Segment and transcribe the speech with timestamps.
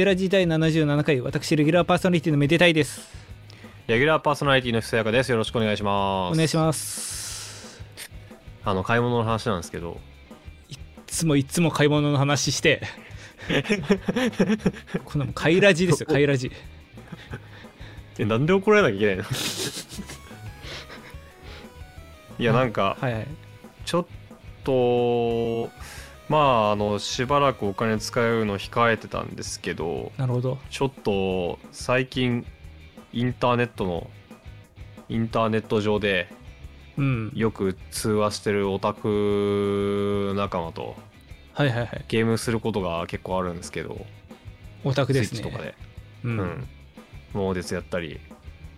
[0.00, 3.02] メデラ時代77回私レギュラーパーソナリティのめでたいです。
[3.86, 5.30] レギュラーパーソナリティの布施やかです。
[5.30, 6.32] よろしくお願いします。
[6.32, 7.82] お願いします。
[8.64, 10.00] あの買い物の話なんですけど。
[10.70, 10.76] い
[11.06, 12.80] つもいつも買い物の話して。
[15.04, 16.50] こんなもん買いラジですよ買いラジ。
[18.18, 19.24] えなんで怒られなきゃいけないの？
[22.38, 23.26] いやなんかはいはい。
[23.84, 24.06] ちょっ
[24.64, 25.68] と
[26.30, 30.58] まああのしばらくお金使うの控えてたんですけどなるほど。
[30.70, 32.46] ちょっと最近
[33.12, 34.08] インターネットの
[35.08, 36.28] インターネット上で
[36.96, 37.32] うん。
[37.34, 40.94] よく通話してるオタク仲間と
[41.52, 42.04] はいはいはい。
[42.06, 44.06] ゲームすることが結構あるんですけど
[44.84, 45.40] オタクですね。
[45.42, 45.74] とかで、
[46.22, 46.68] う、うんん、
[47.34, 48.20] モーデスやったり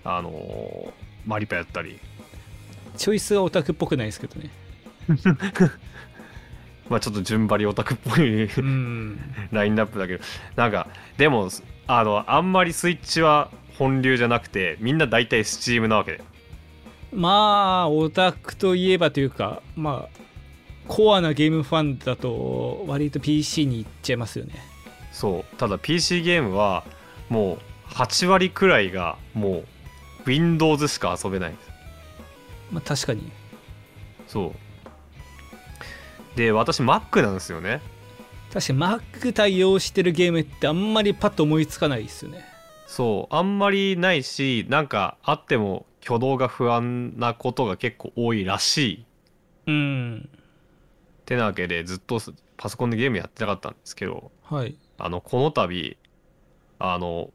[0.05, 0.91] あのー
[1.27, 2.01] マリパやったり。
[2.97, 4.51] チョイスはオタクっぽくないですけどね
[6.93, 9.19] まあちょっと順張りオタクっぽいうん。
[9.51, 10.25] ラインナップだけど
[10.57, 11.49] なんかでも
[11.87, 16.13] あのあんまりスイッチは本流じゃなくてみんな大体スチームなわけ。
[16.13, 16.23] で
[17.13, 20.19] まあオタクといえばというかまあ
[20.87, 24.53] コアなゲームファンだと割と PC に行っちゃいますよね。
[25.13, 25.57] そう。
[25.57, 26.85] ただ PC ゲームは
[27.31, 29.65] もう8割くらいがもう
[30.27, 31.55] Windows しか遊べない。
[32.71, 33.33] まあ確かに。
[34.27, 34.72] そう
[36.37, 37.81] で私 Mac なんですよね。
[38.53, 42.45] 確かに Mac 対応してるゲームってあんまりパッと思いつかないですよね。
[42.87, 49.07] そうあんまりないしなんかあっても挙動が不安なことが結構多いらしい。
[49.69, 50.29] うん。
[50.29, 52.21] ってなわけでずっと
[52.57, 54.77] パソコンでゲームやってなかったんですけどはい。
[54.99, 55.97] あのこの度
[56.79, 57.31] あの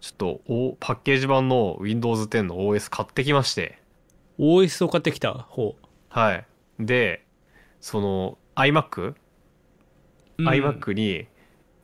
[0.00, 3.80] ちょっとおパッケージ版の Windows 10の OS 買ってきまして。
[4.38, 5.74] OS を買ってきた方、
[6.10, 6.46] はい。
[6.78, 7.25] で
[7.80, 9.14] その iMac、
[10.38, 10.48] うん。
[10.48, 11.26] iMac に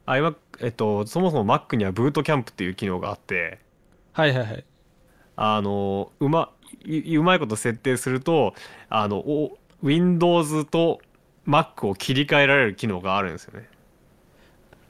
[0.06, 3.58] iMac えっとそもそも Mac にはブートキャンプっていう機能があって
[4.12, 4.64] はいはいはい。
[5.36, 6.50] あのうま
[6.84, 8.54] いうまいこと設定すると
[8.88, 11.00] あのお Windows と
[11.46, 13.68] Mac を切り替えられる機能があるんですよね。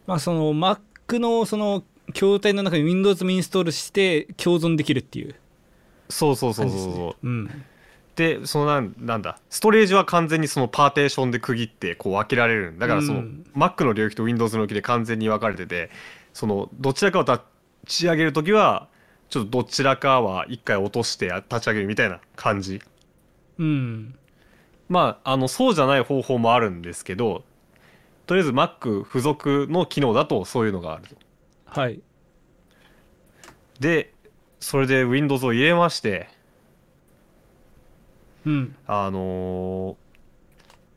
[0.06, 5.34] まあその Mac のその筐体の中に Windows もインストールして共存できるっていう
[6.08, 7.26] そうそうそうそうそう。
[7.26, 7.64] うん
[8.16, 12.86] でそのなんなんだストレージは完全にそのパーテーションで区切ってこう分けられるんだ。
[12.86, 13.46] からその、うん。
[13.56, 15.90] Mac の領域と Windows の領域で完全に分かれてて
[16.34, 17.40] そのどちらかを立
[17.86, 18.88] ち上げる時は
[19.30, 22.82] ちょっとどちらかは一回落として立ち上げるみたいな感じ。
[23.58, 24.14] うん。
[24.88, 27.44] まああのそうじゃない方法もあるんですけど
[28.26, 31.16] とりあえず Mac 付属の機能だとそういうのがあると。
[31.64, 32.00] はい。
[33.80, 34.12] で
[34.60, 36.28] それで Windows を入れまして
[38.44, 38.76] うん。
[38.86, 40.02] あのー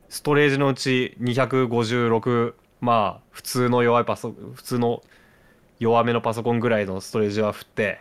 [0.08, 5.02] ストレージのうち256まあ普通の弱いパソ普通の
[5.78, 8.00] 弱めのパソコンぐらいのストレージは振って。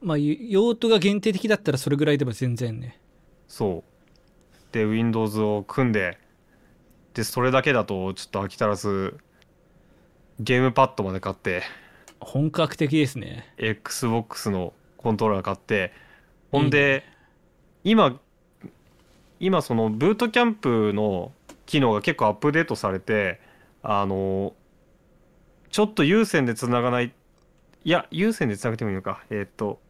[0.00, 2.98] まあ用途が限定的だったらそれぐらいでも全然ね。
[3.46, 4.72] そう。
[4.72, 6.18] で Windows を組んで。
[7.12, 9.16] でそれだけだとちょっと飽き足らず
[10.40, 11.62] ゲームパッドまで買って。
[12.20, 13.52] 本格的ですね。
[13.58, 15.92] XBOX のコントローラー買って。
[16.50, 17.04] ほんで
[17.84, 18.18] 今
[19.40, 21.32] 今そのブートキャンプの
[21.66, 23.40] 機能が結構アップデートされて
[23.82, 24.54] あの
[25.70, 27.12] ちょっと有線でつながない
[27.84, 29.24] いや有線でつなげてもいいのか。
[29.30, 29.80] えーっと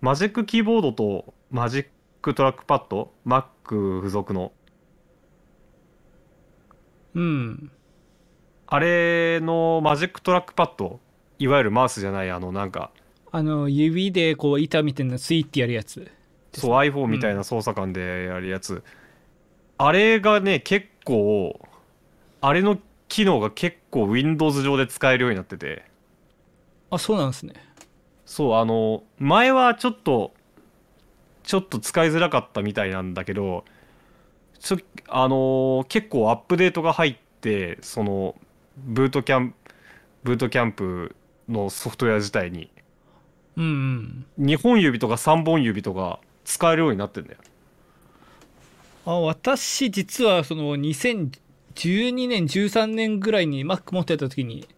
[0.00, 1.86] マジックキーボードとマジッ
[2.22, 4.52] クトラックパッド Mac 付属の。
[7.14, 7.70] うん。
[8.66, 10.98] あれのマジックトラックパッド
[11.38, 12.90] いわゆるマウスじゃないあのなんか。
[13.30, 16.10] あの指でこう板みたいなスイッてやるやつ
[16.54, 18.82] そう iPhone みたいな操作感でやるやつ、
[19.78, 21.58] あれがね結構
[22.40, 22.78] あれの
[23.08, 25.84] 機能が結構 Windows 上で使えるようになってて。
[26.90, 27.54] あそうなんですね。
[28.26, 30.32] そうあの前はちょっと
[31.42, 33.64] ちょっと使いづらかったみたいなんだけど
[34.58, 34.78] ちょ
[35.08, 38.36] あの結構アップデートが入ってその
[38.76, 39.54] ブートキャン
[40.22, 41.14] ブートキャンプ
[41.48, 42.70] のソフトウェア自体に。
[43.56, 44.46] うんうん。
[44.46, 47.38] 2本指とか3本指とか使えるようになってんだよ。
[49.04, 54.68] あ私実はその2012年13年ぐらいに Mac 持ってた時に、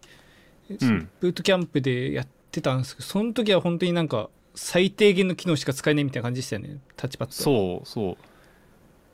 [0.69, 1.09] うん。
[1.19, 6.79] ブートキャンプでやってたんですけどその時は本当になんか最低限の機能しか使えないみたいな感じでしたよね。
[6.95, 7.33] タッチパッド。
[7.33, 8.17] そうそう。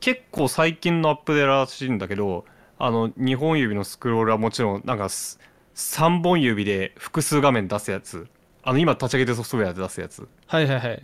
[0.00, 2.44] 結構最近のアップデートらしいんだけど
[2.78, 5.38] あの2本指のスクロールはもちろんなんかす
[5.76, 8.26] 3本指で複数画面出すやつ。
[8.64, 10.26] あの今立ち上げてるソフトウェアで出すやつ。
[10.46, 11.02] はいはいはい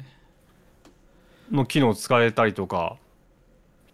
[1.50, 2.96] の機能使えたりとか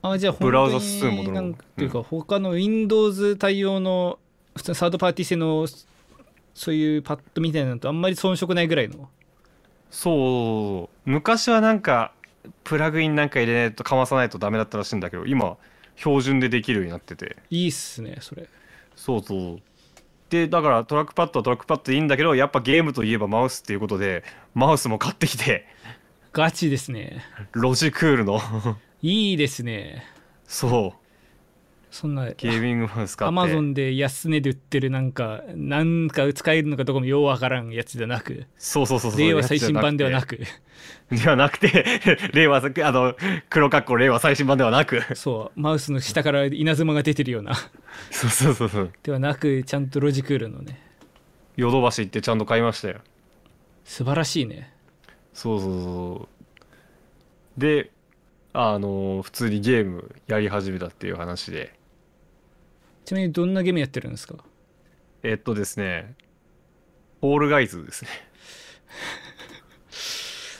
[0.03, 4.19] あじゃあブラウザ数もなんていうか他の Windows 対応の
[4.55, 5.67] 普通のサードパーティー製の
[6.55, 9.09] そういうパッドみたいなのとあんまり遜色ないぐらいの？
[9.91, 11.11] そう。
[11.11, 12.13] 昔はなんか
[12.63, 15.57] プラグインなんか入れないとかまさないとダメだったらしいんだけど今
[15.97, 17.37] 標準でできるようになってて。
[17.51, 18.47] いいっすねそれ。
[18.95, 19.63] そうそう。
[20.31, 24.25] でだからトラックパッドはトラックパッドでいいんだけどやっぱゲームといえばマウスっていうことで
[24.55, 25.67] マウスも買ってきて
[26.35, 27.23] ガチですね。
[27.53, 28.41] ロジクールの。
[29.03, 30.05] いいですね。
[30.49, 31.05] そう。
[31.93, 33.29] そんなゲーミングマウス買って。
[33.29, 38.47] アマゾンで安値で売ってるなんかなんか使えるのかどこもようわからんやつじゃなく。
[38.59, 39.21] そうそうそうそう。
[39.21, 40.41] 令和最新版ではなく。
[41.13, 42.01] ではなくて。
[42.35, 43.15] 令和あの
[43.49, 45.03] 黒かっこ令和最新版ではなく。
[45.15, 45.61] そう。
[45.61, 47.55] マウスの下から稲妻が出てるような。
[48.11, 48.93] そうそうそうそう。
[49.05, 50.81] ではなくちゃんとロジクールのね。
[51.57, 52.99] ヨドバシ行ってちゃんと買いましたよ。
[53.85, 54.74] 素晴らしいね
[55.35, 56.29] そうそうそ
[57.57, 57.91] うで
[58.53, 61.79] あの普通にゲームやり始めたっていう話で。
[63.05, 64.37] ちなみにどんなゲームやってるんですか？
[65.23, 66.15] えっとですね
[67.21, 68.11] ホールガイズですね。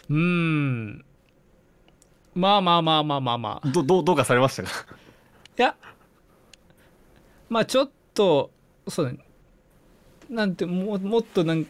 [0.11, 1.05] うーん。
[2.35, 3.69] まあまあまあまあまあまあ。
[3.69, 4.71] どどうどうかされましたか？
[5.57, 5.77] いや。
[7.49, 8.51] まあちょっと
[8.89, 9.19] そうね。
[10.29, 11.67] なんてももっとなん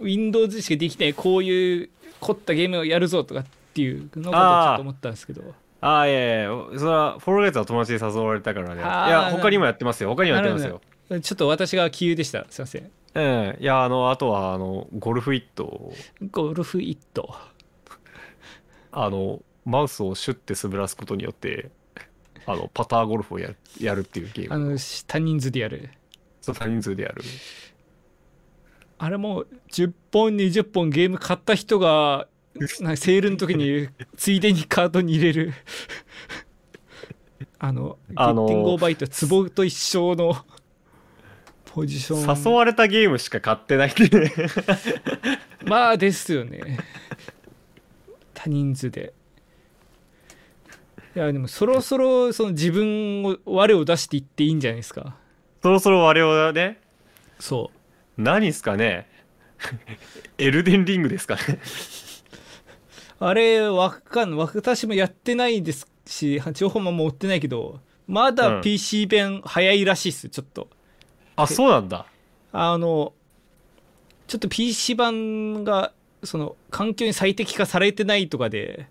[0.00, 1.90] Windows しかできないこういう
[2.24, 3.44] 凝ったゲームをやるぞとかっ
[3.74, 5.54] ていうのをちょっと思ったんですけど。
[5.82, 6.48] ああいやいや
[6.78, 8.80] それはフォールガイズは友達に誘われたからね。
[8.80, 10.08] いや他にもやってますよ。
[10.08, 10.80] 他にもやってますよ。
[11.20, 12.46] ちょっと私が杞憂でした。
[12.48, 12.90] すいません。
[13.14, 15.92] うんいやあのあとはあのゴルフイット。
[16.30, 17.34] ゴルフイット
[18.92, 21.70] あのマウスをシュッて滑らすことによって
[22.46, 24.54] あのパターゴルフをやるやるっていうゲーム。
[24.54, 25.90] あの多人数でやる。
[26.40, 27.22] そう多人数でやる
[29.04, 32.26] あれもう10本20本ゲーム買った人が
[32.96, 35.52] セールの時についでにカートに入れる。
[37.60, 40.34] あのあのーゲッティングオーバイト壺と一緒の
[41.66, 42.44] ポジション。
[42.50, 44.32] 誘われたゲームしか買ってないってね。
[45.66, 46.78] まあですよね。
[48.32, 49.12] 多人数で。
[51.14, 55.14] いやでもそろそろその自分を我を出していっていいんじゃないですか。
[55.62, 56.80] そろそろ我々はね。
[57.38, 57.73] そう
[58.16, 59.08] 何ですかね？
[60.38, 61.58] エルデンリングですかね？
[63.20, 70.68] あれわかんない私もやってないですし情報も持ってないけどまうだん PC 弁早いらしいっすちょっと。
[71.36, 72.06] あそうなんだ。
[72.52, 73.12] あの
[74.26, 78.88] ちょっと PC 版がその環境に最適化されてないとかで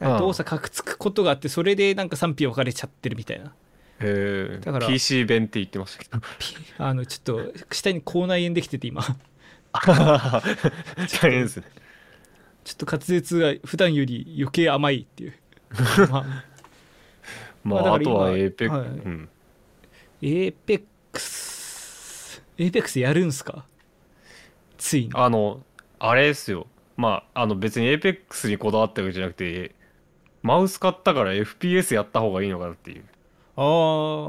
[0.00, 0.18] うん。
[0.18, 3.52] 動作かくつくことがあってそれでなんか賛否分かれちゃってるみたいな
[4.04, 4.86] へえだから。
[4.86, 6.20] PC 弁って言ってましたけど。
[6.38, 9.02] ピあのちょっと下に口内炎できてて今。
[9.04, 11.64] ちょ大変ですね。
[12.72, 15.34] っと滑舌が普段より余計甘いっていう。
[17.64, 17.94] まあ。
[17.94, 18.86] あとはエーペック、はい。
[18.86, 19.28] うん。
[20.22, 23.64] エーペックスエーペックスやるんすか？
[24.78, 25.10] ついに。
[25.14, 25.64] あの
[25.98, 26.66] あれですよ。
[26.96, 29.74] まああの別にエーペックスにこだわったわけじゃなくて
[30.42, 33.04] マウス買ったから FPS やった方がいいのかなっていう
[33.56, 34.28] あ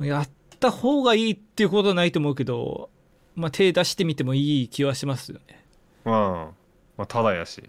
[0.00, 0.28] あやっ
[0.60, 2.90] た方がいいっていうことはないと思うけど
[3.36, 5.64] まあ手出してみてもいい気はしますよね。
[6.04, 6.12] うん。
[6.12, 6.54] ま
[6.98, 7.62] あただやし。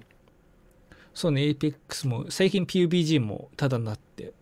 [1.13, 4.33] そうね APEX も最近 PUBG もただになって。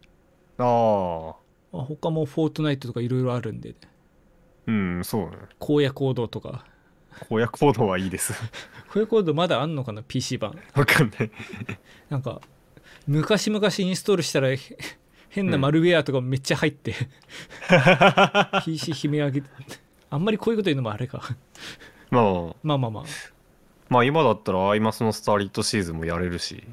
[0.57, 1.35] ああ
[1.71, 3.75] まあ他もフォートナイトとかいろいろあるんで、ね、
[4.67, 5.37] うんそうね。
[5.59, 6.65] 荒野行動とか。
[7.29, 8.33] 荒野行動はいいです。
[8.91, 10.59] 荒野行動まだあんのかな？PC 版。
[10.73, 11.31] わかんない。
[12.09, 12.41] なんか
[13.07, 14.57] 昔々インストールしたらへ
[15.33, 16.93] 変なマルウェアとかめっちゃ入って、
[18.63, 19.49] PC 悲鳴上げて。
[20.09, 21.21] あんまりこういうこと言うのもあれか。
[22.11, 22.23] まあ
[22.61, 22.91] まあまあ。
[22.91, 23.03] まあ
[23.89, 26.63] まあ今だったらアイマスのスターリットシーズンもやれるし。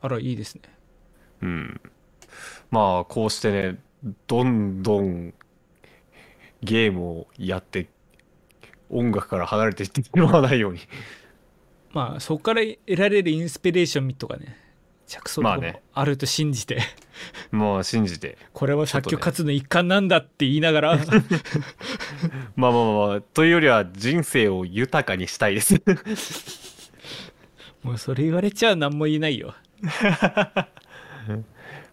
[0.00, 0.62] あらいいですね。
[1.42, 1.80] うん。
[2.70, 3.78] まあこうしてね
[4.26, 5.34] どんどん
[6.62, 7.88] ゲームをやって
[8.90, 10.80] 音楽から離れていってしまわないように。
[11.92, 14.58] まあそこから得られるインスピレーションとかね
[15.06, 15.82] 着想とかもまあね。
[15.92, 16.86] あると信じて、まあ
[17.82, 18.38] 信じて。
[18.52, 20.98] これは作曲活動の一環なんだって言いながら、
[22.56, 25.74] まあまあまあというよりは人生を豊かにしたいです。
[27.82, 29.54] もうそれ言われちゃ何も言えないよ、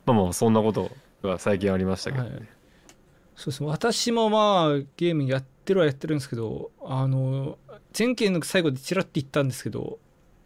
[0.05, 0.89] まあまあそんなこと
[1.21, 2.33] が最近ありましたけど、はい、
[3.35, 3.61] そうです。
[3.61, 7.57] ね私もまあゲームやってるはやってるんですけどあの
[7.97, 9.99] 前回の最後でちらっと言ったんですけど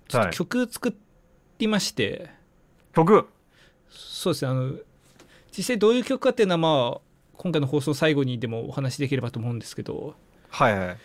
[0.07, 0.35] ちょっとはい。
[0.35, 0.95] 曲作
[1.59, 2.31] りまして、
[2.93, 3.27] 曲？
[3.95, 4.51] そうですね。
[4.51, 4.73] あの
[5.55, 7.01] 実際どういう曲かっていうのはまあ
[7.37, 10.15] 今回の放送最後にでもお話しできればと思うんですけど。
[10.49, 10.97] はいはい。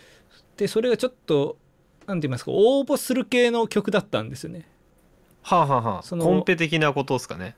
[0.56, 1.56] でそれがちょっと
[2.06, 4.66] なんて言いますか応募する系の曲だったんですよね。
[5.42, 6.02] はあはあはあ。
[6.02, 7.56] そのコンペ的なことですかね。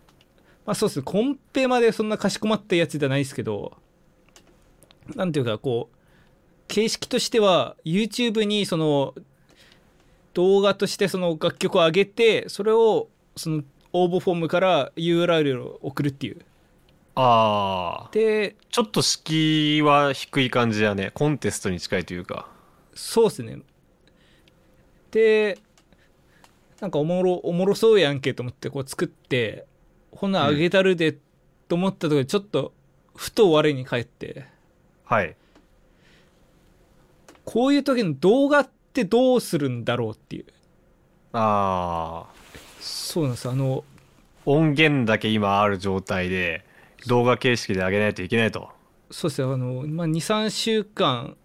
[0.67, 1.03] まあそうですね。
[1.05, 3.77] コンペまでそんなかしこまったやつじゃないですけど
[5.15, 5.97] なんていうかこう
[6.69, 9.15] 形式としては YouTube にその
[10.35, 13.63] 動画としてその楽曲を上げてそれをその
[13.93, 16.41] 応募フォームから URL を送るっていう。
[17.15, 21.11] ああでちょっと敷居は低い感じやね。
[21.13, 22.49] コンテストに近いというか。
[22.95, 23.59] そうっすね。
[25.11, 25.59] で
[26.81, 29.67] なんかおもろおもろそうやんけと思ってこう作って
[30.11, 31.17] ほなあげたるで
[31.69, 32.73] と思ったところでちょっと
[33.15, 34.47] ふと我に返って。
[35.05, 35.37] はい。
[37.45, 40.47] こういう時の動画ってどうするんだろうっていう。
[41.35, 42.42] ああ
[42.83, 43.49] そうなんです。
[43.49, 43.85] あの
[44.45, 46.65] 音源だけ今ある状態で
[47.07, 48.71] 動画形式で上げないといけないと。
[49.11, 51.37] そうですよあの、まあ、23週間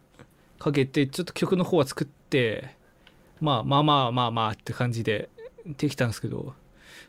[0.58, 2.76] かけてちょっと曲の方は作って
[3.40, 5.30] まあまあまあまあまあって感じで
[5.66, 6.54] できたんですけど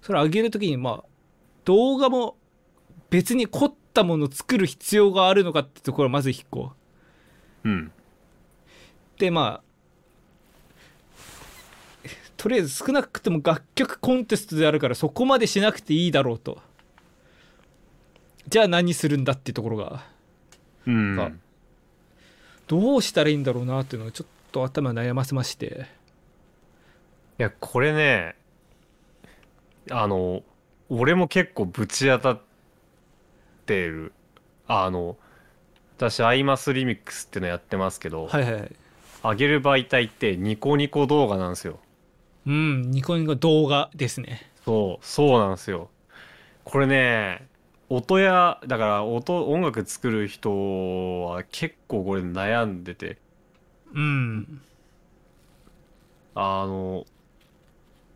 [0.02, 1.04] それ上げる時にまあ
[1.64, 2.37] 動画も
[3.08, 6.73] 別に凝ったものを作る必要があるのかってところはまず1個。
[7.64, 7.92] うん。
[9.18, 9.67] でまあ
[12.38, 16.62] とりあえず少なくとも楽曲コンテストであるからそこまでしなくていいだろうと。
[18.49, 20.07] じゃあ何するんだっていうところが。
[20.87, 21.16] うん。
[21.16, 21.33] が。
[22.68, 25.87] どうしたらいいんだろうなっていうのをちょっと頭悩ませまして。
[27.40, 28.35] いやこれね
[29.90, 30.42] あの
[30.88, 32.40] 俺も結構ぶち当たっ
[33.66, 34.12] てる。
[34.68, 35.16] あの
[35.97, 38.76] 私アイマスリミックスってのやってますけど、はいはいはい。
[39.25, 41.80] 上げる媒体ってニコニコ動画なんですよ
[42.47, 44.50] うんニコニコ動画ですね。
[44.64, 45.90] そうそうなんですよ。
[46.64, 47.47] これね
[47.88, 53.18] 音やだから音音楽作る人は結構これ悩んでて。
[53.95, 54.61] うん。
[56.35, 57.04] あの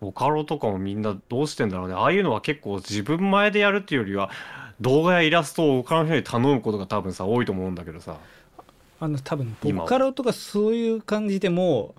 [0.00, 1.95] ボカロとかもみんなどうしてんだろうね。
[1.95, 4.31] ああいうのは結構自分前でやるっていうよりは
[4.81, 8.17] 動画やイラストを他の人に頼むことが多分さ多いと思うんだけどさ。
[9.00, 11.95] あの多分今ボカロとかそういう感じでも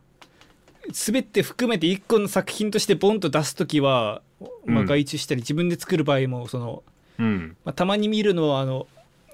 [0.92, 4.22] 全て含めて一個の作品としてボンと出す時は、
[4.66, 4.86] まあ、うん。
[4.86, 6.84] 外注したり自分で作る場合もその、
[7.20, 7.56] うん。
[7.64, 8.88] まあ、たまに見るのはあの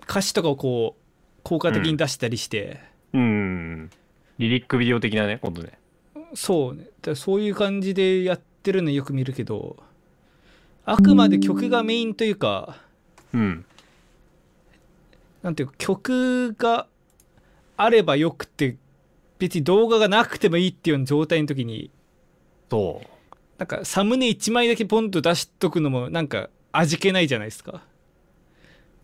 [0.03, 2.79] 歌詞とかをこう効果的に出したりして、
[3.13, 3.89] うん。
[4.37, 5.77] リリックビデオ的なね今度ね
[6.33, 6.87] そうね。
[7.01, 9.77] だそういう感じでやってるのよく見るけど
[10.85, 12.77] あくまで曲がメインというか
[13.33, 13.65] うん。
[15.41, 16.87] なんていうか曲が
[17.77, 18.75] あればよくて
[19.39, 21.89] 別に動画がなくてもいいっていうような状態の時に
[22.69, 23.07] そう。
[23.57, 27.81] なんかサムネ1枚だけポンと出しとくのもなんか味気ないじゃないですか。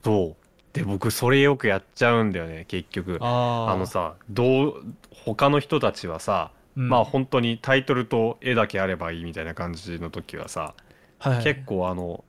[0.04, 0.46] そう。
[0.74, 3.18] で僕それよくやっちゃうんだよね結局。
[3.22, 6.90] ああのさどう他の人たちはさ、うん。
[6.90, 10.74] まあ本当にタイトルと絵だけあればいいみたいな感じの時はさ、
[11.20, 12.24] はい、結構あの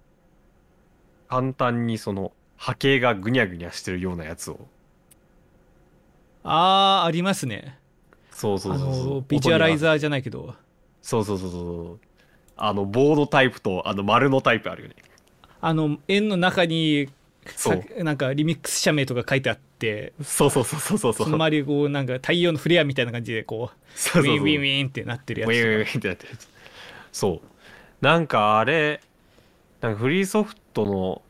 [1.28, 4.60] 簡単にその波形がぐにゃぐにゃしてるようなやつを。
[6.44, 7.78] あーありますね
[8.36, 9.04] そうそうあそうそう。
[9.14, 10.54] のビジュアライザーじゃないけど。
[11.00, 12.06] そうそうそうそう
[12.58, 14.96] あのボードタイプとあの丸のタイプあるよね。
[15.62, 17.08] あの円の中に
[17.46, 17.82] そう。
[17.96, 20.12] さなんかリミックス者名とか書いてあって。
[20.22, 21.12] そうそうそうそうそう。
[21.14, 24.34] その周りこうなんか太陽のフレアみたいな感じでこうそうそうそう。
[24.34, 25.50] ウィンウィンウィンってなってるやつ。
[25.50, 26.48] ウィーンウィーンってやってるやつ。
[27.12, 27.48] そう。
[28.04, 29.00] なんかあれ
[29.80, 31.22] なんかフリーソフトの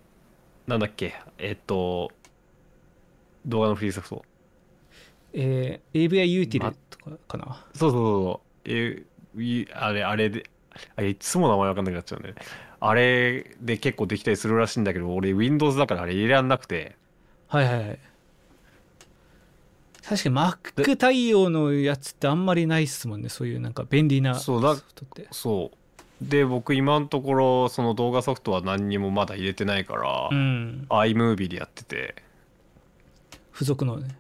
[0.67, 1.15] なんだっけ？
[1.39, 2.11] えっと
[3.45, 4.25] 動画のフリーソフト。
[5.35, 6.73] えー、AVI ユーティル。
[6.73, 6.79] と
[7.11, 7.65] かかな。
[7.75, 8.69] そうそうそう。
[8.69, 9.03] え
[9.39, 10.49] いあれあれで
[10.97, 12.35] あれいつも名前わかんなくなっちゃうね。
[12.81, 16.97] あれで結構できたりするらしいんだけど俺 Windows だからあれ入れらんなくて。
[17.49, 17.99] はいはいはい。
[20.07, 23.29] 確かに Mac 対応のやつってあんまりないっすもんね。
[23.29, 25.29] そういうなんか便利なソフトって。
[25.33, 25.77] そう。
[26.21, 30.87] で僕今のところその動画ソフトは何にもまだ入れてないから、うん。
[30.89, 32.15] iMovie でやってて。
[33.53, 34.17] 付属のね。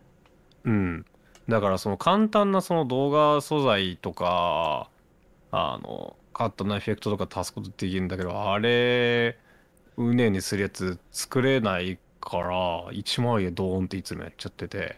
[0.64, 1.06] うん
[1.48, 4.88] だからその簡単なその動画素材とか
[5.52, 9.38] あのカットなエフェクトとか足すことできるんだけどあれ
[9.96, 14.96] うねうねするやつ作れないから1万円ドーンっていつもやっちゃってて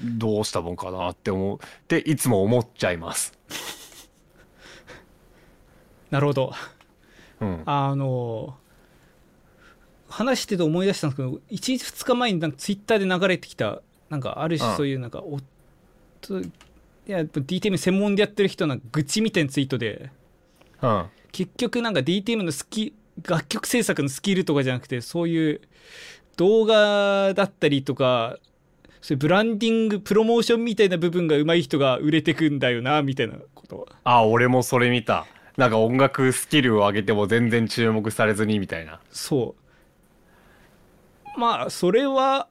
[0.00, 3.32] どうしたもんかなって思っていつも思っちゃいます。
[6.10, 6.52] なるほど。
[7.40, 7.62] うん。
[7.64, 8.56] あの
[10.08, 14.76] 話してて思い出したんですけど1日2日前になんかツイッターで流れてきたなんかある種うん。
[14.76, 15.38] そういうなんかお
[16.22, 16.50] とい
[17.06, 20.10] や DTM 専門でやってる人の愚痴みたいなツイートで。
[20.80, 21.06] うん。
[21.32, 22.94] 結局なんか DTM のスキ
[23.26, 25.60] 楽曲制作のスキルとかじゃなくてそういう
[26.36, 28.38] 動画だったりとか
[29.00, 35.26] そういうブランディングプロモーションみたいな部分が上手い人が売れてくんだよなみたいなことあ俺もそれ見た。
[35.56, 39.00] なんか音楽スキルを上げても全然注目されずにみたいな。
[39.10, 39.54] そ
[41.36, 41.38] う。
[41.38, 42.48] まあそれは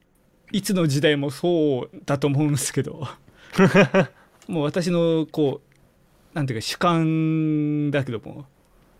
[0.51, 3.07] いつの時代もそうだと思うんですけど
[4.47, 5.71] もう私のこう
[6.35, 8.45] なんていうか主観だけども。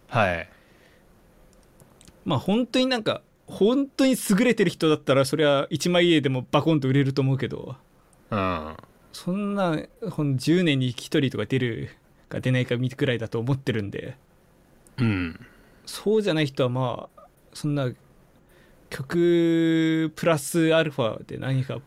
[0.07, 0.49] はい。
[2.25, 7.75] まあ本当になんか本当に優れてる人だったらそれは一枚絵でもバコンと売れると思うけど。
[8.29, 8.77] うん。
[9.13, 9.77] そんな
[10.09, 11.89] ほん10年に1人とか出る
[12.29, 14.17] か出ないか見てくらいだと思ってるんで。
[14.97, 15.39] うん。
[15.85, 17.91] そうじゃない人はまあそんな
[18.89, 21.79] 曲プラスアルファで何か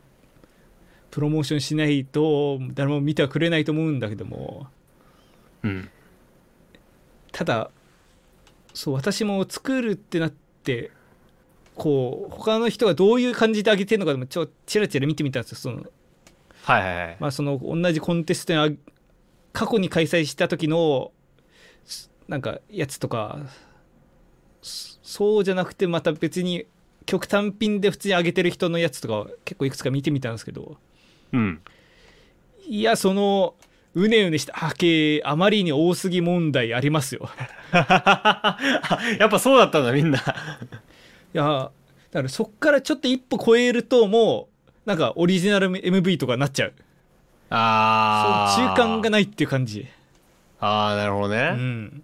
[1.15, 4.67] プロモーションしないと誰も見てはくれないと思うんだけども。
[5.63, 5.89] うん。
[7.31, 7.71] ただ
[8.73, 10.91] そう私も作るってなって
[11.77, 15.85] こう他の人がどういう感じで上げてるのかでもちょチラチラ見てみたんですよその。
[16.65, 17.17] はいはいはい。
[17.21, 18.69] まあその同じコンテストにあ
[19.53, 21.13] 過去に開催した時の
[21.85, 23.39] すなんかやつとか
[24.63, 26.67] そそうじゃなくてまた別に
[27.07, 30.77] 曲単品で普通に上げてる人のやつとか結構いくつか見てみたんですけど
[31.35, 31.61] うん。
[32.67, 33.55] いやその
[33.95, 37.29] うねうねした波形あまりに多すぎ問題ありますよ。
[37.73, 40.19] やっぱそうだったんだみんな。
[40.19, 40.23] い
[41.33, 41.71] や
[42.11, 44.49] だからそっからちょっと一歩超えるとも
[44.87, 46.73] うなんかオリジナル MV とかになっちゃう。
[47.51, 49.87] あそう中間がないっていう感じ。
[50.61, 52.03] ああなるほどうねん。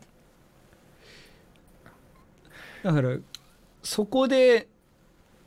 [2.82, 3.16] だから
[3.82, 4.68] そこで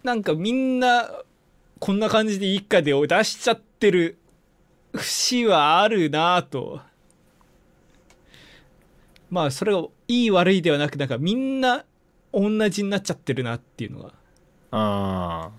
[0.04, 1.10] なんかみんな
[1.80, 4.18] こんな感じでいいかでを出しちゃってる。
[4.94, 6.80] 節はあるなぁと。
[9.30, 11.84] まあそれがいい悪いではなくなんかみんな
[12.32, 14.13] 同じになっちゃってるなっていうのが。
[14.72, 15.52] あ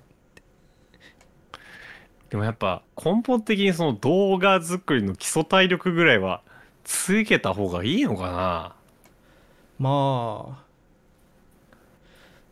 [1.52, 2.30] ー。
[2.30, 6.42] でもやっぱ根本的にその動画作りの基礎体力ぐらいは
[6.82, 8.76] つけた方がいいのかな。
[9.78, 10.64] まあ。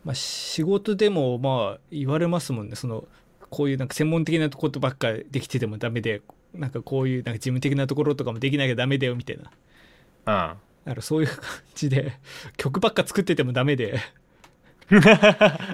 [0.05, 2.77] まあ仕事でもまあ言われますもんね。
[2.77, 3.05] その
[3.53, 6.23] こういうなんか専門的なことばっかできててもダメで
[6.55, 9.43] なんかこういうなんか事務的なところとかもできなきゃダメだよみたいな。
[9.45, 10.57] うん。
[10.87, 11.39] だからそういう感
[11.75, 12.19] じで
[12.57, 14.01] 曲ばっか作っててもダメで。
[14.89, 15.01] そう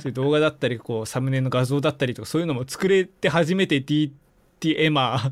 [0.06, 4.12] いう動画だったりこうサムネの画像だったりとかそういうのも作れて初めて DTM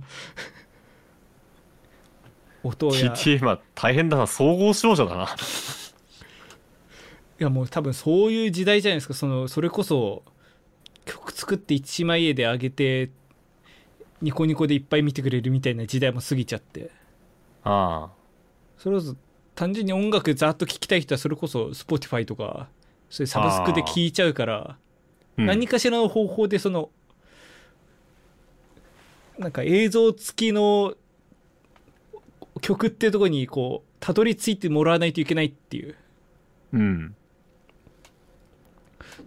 [2.63, 3.13] 音や。
[3.13, 4.29] TT 今大変だな。
[4.29, 5.25] 総合商社だな。
[7.41, 9.15] いやもう多分そういう時代じゃないですか。
[9.15, 10.36] そのそれこそ曲
[11.47, 13.11] 作って一枚絵で上げて
[14.21, 16.91] ニコニコでいっぱい見てくれるみたいな時代も過ぎちゃって。
[17.63, 18.11] あ
[18.77, 19.17] それこそ
[19.55, 22.69] 単純に音楽ざっと聴きたい人はそれこそ Spotify とか
[23.09, 24.79] そういうサブスクで聴いちゃうからあ、
[25.39, 25.47] うん。
[25.47, 26.91] 何かしらの方法でその
[29.39, 30.95] なんか映像付きの
[32.61, 35.95] 曲っていうところにこうたどり着いてもらわないといけないっていう。
[36.73, 37.15] うん。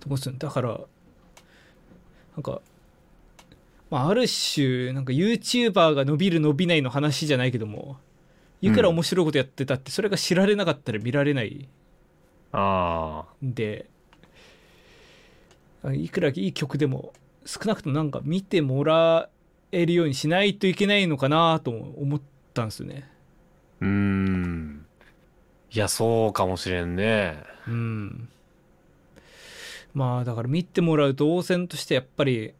[0.02, 0.40] とこですよね。
[0.40, 0.82] だから
[2.40, 2.62] なんか、
[3.90, 7.98] まあ、ある種なんか YouTuber が伸びる伸びないの話じゃないけども
[8.62, 11.68] いくら面白いことやってたってそれが知られなかったら見られない
[12.54, 13.88] あんで
[15.94, 17.12] いくらいい曲でも
[17.46, 19.28] 少なくともなんか見てもら
[19.74, 22.22] えるようにしないといけないのかなとも思っ
[22.54, 23.10] たんですよね。
[23.82, 24.86] ーうーん。
[25.72, 27.44] いやそうかもしれんね。
[27.68, 28.30] うん
[29.94, 32.54] まあだから見てもらう動線としてやっぱり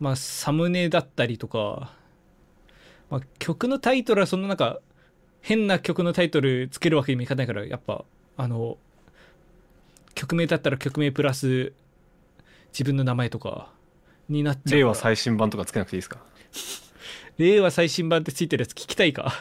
[0.00, 1.92] まあサムネだったりとか、
[3.10, 4.78] まあ、曲のタイトルはそのなんか
[5.40, 8.04] 変な曲のタイトルつけるわけにもいかないからやっぱ
[8.36, 8.78] あの
[10.14, 11.72] 曲名だったら曲名プラス
[12.72, 13.70] 自分の名前とか
[14.28, 16.18] になっちゃう令和最新版とかつけなくていいですか？
[17.38, 19.32] 令和最新版ってついてるやつ聞きたいか？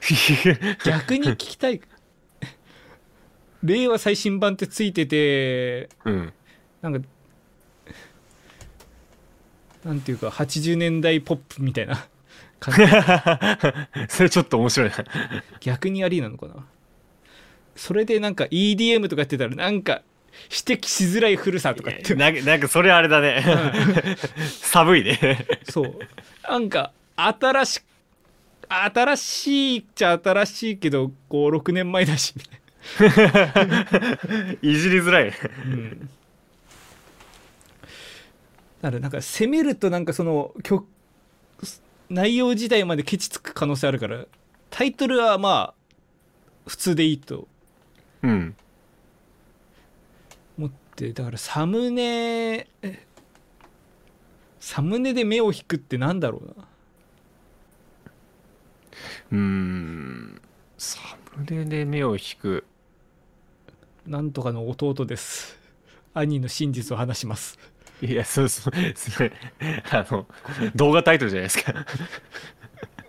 [0.84, 1.80] 逆に聞きたい
[3.62, 6.32] 令和最新版ってついててうん。
[6.82, 7.08] なんか
[9.84, 12.06] なんていうか80年代ポップみたいな
[12.60, 12.82] 感じ。
[14.08, 14.96] それちょっと面白いな。
[15.60, 16.66] 逆にありなのかな。
[17.76, 20.02] それでなんか EDM とかやってたらなんか
[20.50, 22.14] 指摘しづらい古さとかって。
[22.14, 23.44] なんかなんかそれあれだね。
[24.60, 25.46] 寒いね。
[25.68, 25.98] そう。
[26.42, 27.80] なんか新し
[28.68, 32.60] 新しいっちゃ新しいけど56年前だしみたい
[34.62, 35.30] いじりづらい。
[35.30, 36.00] な、うん、
[38.80, 40.86] だからなんか攻めるとなんかその曲
[42.08, 44.24] 内容自体までケチつく可能性あるから
[44.70, 45.78] タイトルはまあ
[46.66, 47.48] 普通でいいと。
[48.22, 48.56] うん。
[50.58, 53.06] 思ってだからサムネえ
[54.60, 56.54] サムネで目を引くってなんだろうな。
[59.32, 60.40] うーん。
[60.76, 60.98] サ
[61.36, 62.64] ムネで目を引く
[64.08, 65.58] なんとかの弟です。
[66.14, 67.58] 兄の真実を話します。
[68.00, 69.32] いやそうそうそれ
[69.90, 70.26] あの
[70.74, 71.74] 動画タイトルじゃないですか。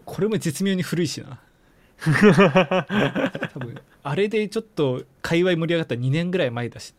[0.04, 1.40] これも絶妙に古いしな。
[3.54, 6.94] 多分あれでちょっと界隈盛り上がった2年ぐらい前だし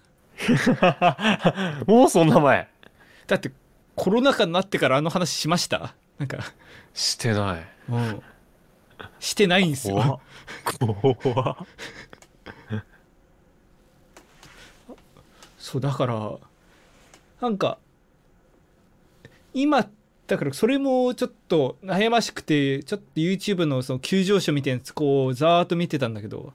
[1.86, 2.68] もうそんな前。
[3.26, 3.52] だって
[3.96, 5.94] コロナ禍になってからあの話しました？
[6.18, 6.38] なんか。
[6.94, 7.68] してない。
[7.90, 8.22] うん。
[9.18, 10.20] してないんですよ。
[10.78, 11.56] 怖っ怖っ
[15.60, 16.38] そうだから
[17.40, 17.78] なんか
[19.52, 19.86] 今
[20.26, 26.52] だからそれもちょっと悩ましくてちょっと YouTube のその急上昇みたいなやつこうざーっと見てたんだけど。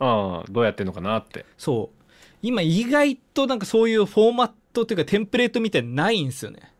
[0.00, 1.44] ああどうやってんのかなって。
[1.56, 2.04] そう。
[2.40, 6.72] 今意外となんかそういうフォーマットっていうかテンプレートみたいなのないんですよね。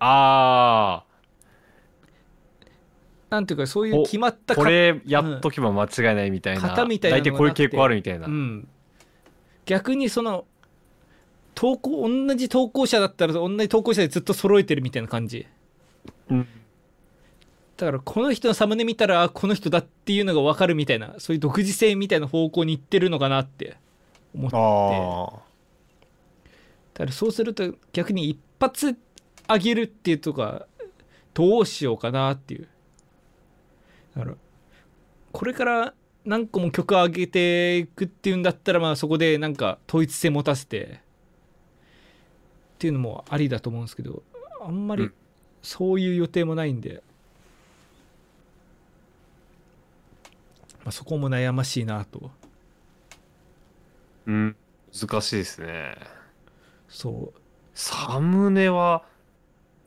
[0.00, 1.04] あ
[3.30, 8.68] なんていうかそういう決まったこれやっとけば間違いないみたいな、型みたいなの大体こういう傾向あるみたいな、うん、
[9.66, 10.44] 逆にその
[11.54, 15.46] 投稿同じ投稿者だったら同じ投稿者でずっと揃えてるみたいな感じ。
[16.30, 16.48] うん。
[17.76, 23.76] だからこの人のサムネ見たらあこの人だっていうのが分かるみたいなそういう独自性みたいな方向に行ってるのかなって
[24.34, 24.56] 思って。
[24.56, 25.42] あ
[26.94, 28.96] だからそうすると逆に一発
[29.48, 30.66] 上げるっていうとか
[31.34, 32.68] どうしようかなっていう。
[34.16, 34.36] だから
[35.32, 41.00] これから何個も曲上げていくっていうんだったらまあそこでなんか統一性持たせて
[42.84, 44.22] っていうのもありだと思うんですけど
[44.60, 45.14] あんまりうん。
[45.62, 47.02] そういう予定もないんで、
[50.84, 52.30] まあ、そこも悩ましいなと。
[54.26, 54.56] うん。
[54.92, 55.96] 難しいですね。
[56.90, 57.40] そう。
[57.74, 59.04] サムネは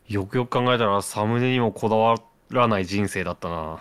[0.07, 2.15] よくよく考えたらサムネにもこだわ
[2.49, 3.79] らない人生だったな。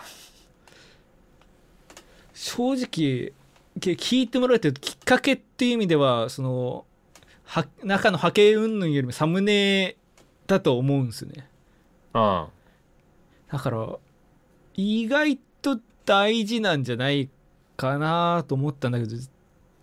[2.35, 3.33] 正直
[3.79, 6.96] け聞いてもらうときっかけっていう意味ではそのは
[7.83, 9.95] 中の波形云々よりもサムネ
[10.47, 11.49] だと思うんですよね。
[12.13, 12.45] うん
[13.51, 13.95] だから
[14.75, 17.29] 意外と大事なんじゃない
[17.77, 19.15] かなと思ったんだけど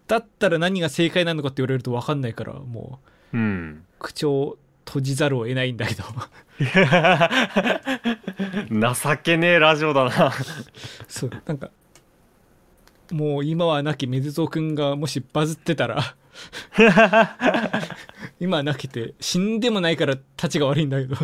[0.07, 2.99] だったら何が正解なのかって言われると分かんないからも
[3.33, 6.05] ううん口を閉じざるを得ないんだけど。
[8.71, 10.33] 情けねえラジオだな。
[11.09, 11.71] そうなんか
[13.11, 16.17] もう今はなき水蔵くんがもしバズってたら
[18.41, 21.17] 今はなきて死んでもないから立ちが悪いんだけど。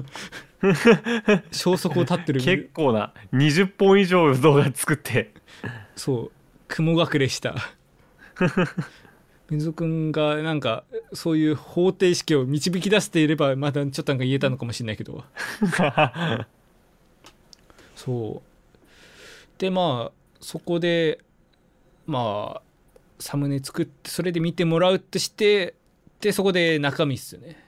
[1.51, 2.41] 消息を絶ってる。
[2.41, 3.13] 結構な。
[3.33, 5.33] 20本以上動画作って。
[5.97, 6.33] そう。
[6.69, 7.55] 雲隠れした。
[9.51, 15.25] 水蔵くんがなんかそういう方程式を導き出していればまだちょっとなんか言えたのかもしれないけど。
[17.97, 18.51] そう。
[19.59, 21.19] でまあそこで
[22.07, 22.63] まあ
[23.21, 25.75] サムネ作ってそれで見てもらうとして
[26.21, 27.65] でそこで中身っすよね。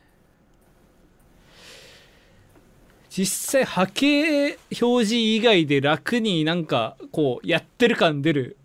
[3.11, 8.57] 実際波形表示以外で楽になんかこうやってる感出る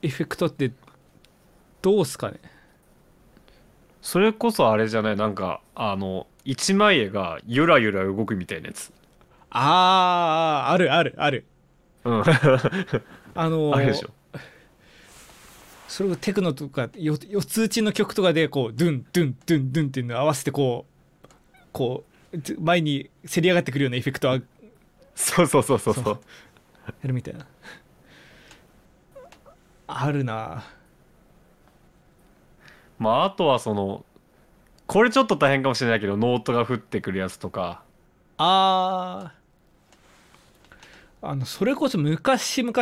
[0.00, 0.72] エフェクトって
[1.82, 2.40] どうすかね？
[4.00, 5.16] それこそあれじゃない？
[5.16, 8.90] なんかあの一枚絵がゆらゆら動くみたいなやつ。
[9.50, 11.44] あーあるあるある。
[12.04, 12.22] うん。
[13.34, 14.08] あのーあれでしょ
[15.88, 20.84] それをテクノとかよ四つ打ちの曲とかでこうドゥンドゥンドゥンドゥンっていうのを合わせてこ
[21.24, 21.28] う
[21.72, 24.40] こう前にせり上がってくるようなエフェクトをや
[25.14, 26.20] そうそうそうそうそそう。
[27.02, 27.46] るみたいな。
[29.86, 30.62] あるな。
[32.98, 34.04] まああとはその
[34.86, 37.82] これちょっと大変かもしれないけどノートが降ってくるやつとか。
[38.36, 39.38] あー。
[41.20, 42.72] あのそれこそ昔々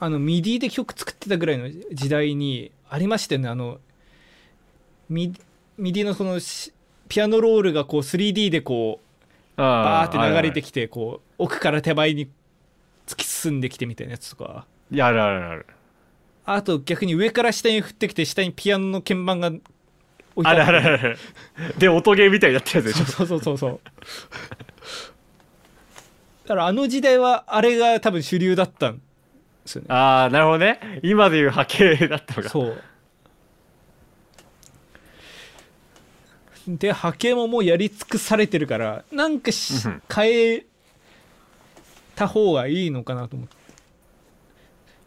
[0.00, 3.48] あの MIDI で曲作ってたぐらいの時代にありましたよね。
[3.48, 3.80] あの
[5.08, 5.34] ミ
[5.76, 6.72] MIDI のそのし
[7.08, 9.00] ピアノロールがこう 3D でこ
[9.56, 12.28] うバーって流れてききてこう奥から手前に
[13.06, 14.66] 突き進んできてみたいなやつとか。
[14.92, 15.66] てあるあるある。
[16.44, 19.60] あと逆に上から下に降ってきて下にピアノの鍵盤が置
[20.40, 20.62] いてある。
[20.62, 21.18] あるるある
[21.78, 23.04] で音ゲーみたいになってるやつでしょ。
[23.06, 23.80] そうそうそうそう。
[26.44, 29.02] だからあの時代はあれが多分主流だったん
[29.68, 29.86] ですよね。
[29.90, 31.00] ああなるほどね。
[31.02, 32.82] 今でいう波形だったのがそう。
[36.68, 40.02] で波形ももうやり尽くされてるからなんかしうん。
[40.14, 40.66] 変え
[42.16, 43.56] た方がいいのかなと思って。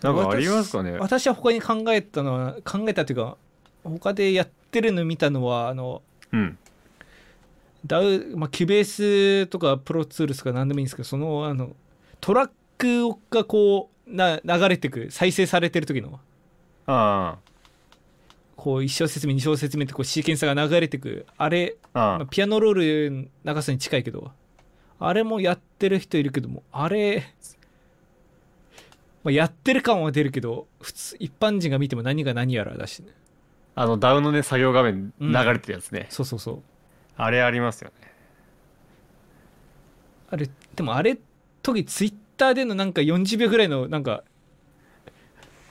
[0.02, 0.97] なんかありますかね。
[0.97, 3.38] 私は他に考えたのは考えたというか
[3.84, 6.58] 他でやってるの見たのはあのうん。
[7.86, 11.76] ダウ、まあ、キュベースとかプロツールスとか何でもいいんですけどそのあの
[12.19, 16.19] トラックがこうな流れてく再生されてる時の。
[16.88, 17.38] あ
[18.56, 21.26] こう1小節目2小節目ってこうシーケンサーが流れてく。
[21.38, 22.17] あれ、ああ。
[22.19, 24.32] まあ、ピアノロール長さに近いけど。
[25.04, 27.24] あれもやってる人いるけどもあれ、
[29.24, 33.08] まあ、やってる感は出るけど普通一般人が見ても何が何やらだしね。
[33.74, 36.62] あのダウンのね作業画面流れてるやつね、そうそうそう。
[37.17, 38.13] あれありますよね。
[40.30, 41.17] あれでもあれ
[41.63, 44.23] 時ツイッターでのなんか40秒ぐらいのなんか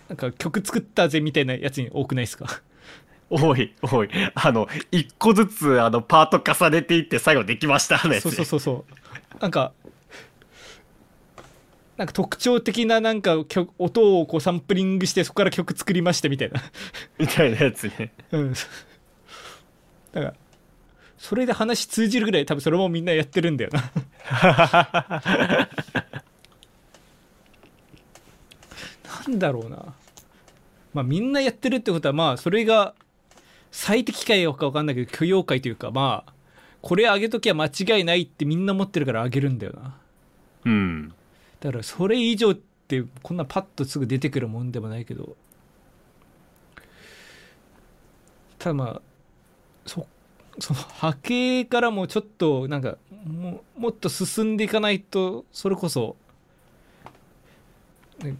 [0.08, 2.46] なんか曲作ったぜみたいなやつに多くないですか？
[3.30, 4.08] 多い多い。
[4.34, 8.84] あの一個ずつあのパート重ねていって最後できましたのやつそうそうそうそ
[9.38, 9.38] う。
[9.40, 9.72] なんか
[11.96, 16.62] なんか特徴的ななんか曲音をこうサンプリングしてそこから曲作りましたみたいな。
[17.18, 18.12] みたいなやつね。
[18.32, 18.52] うん。
[18.52, 18.58] だ
[20.20, 20.34] から
[21.18, 23.92] それで話通じるぐらい多分それもみんなやってるんだよな
[29.26, 29.94] なんだろうな。
[30.92, 32.94] まあみんなやってるってことはまあそれが
[33.70, 36.32] 最適解か分かんないけど許容解というかまあ
[36.82, 39.96] これ上げときゃ間違いないってみんな思ってるから上げるんだよな。
[40.64, 41.08] うん。
[41.60, 45.36] だからそれ以上ってこんなパッとすぐ出てくるもんでもないけど。
[48.58, 49.02] ただまあ
[49.86, 50.06] そ
[50.58, 56.16] その波形からもちょっとなんかももっと進んでいかないとそれこそ、
[58.22, 58.36] ね、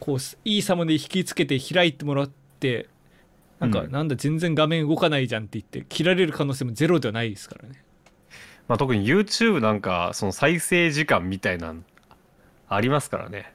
[0.00, 2.30] こういいサムで引きつけて開いてもらっ
[2.60, 2.88] て
[3.60, 3.90] なんか、うん。
[3.90, 7.82] なんだ全然画面動かないじゃんって言って切られる可能性もゼロではないですからね。
[8.68, 11.84] まあ特に YouTube なんかその再生時間みたいなん
[12.68, 13.52] ありますからね。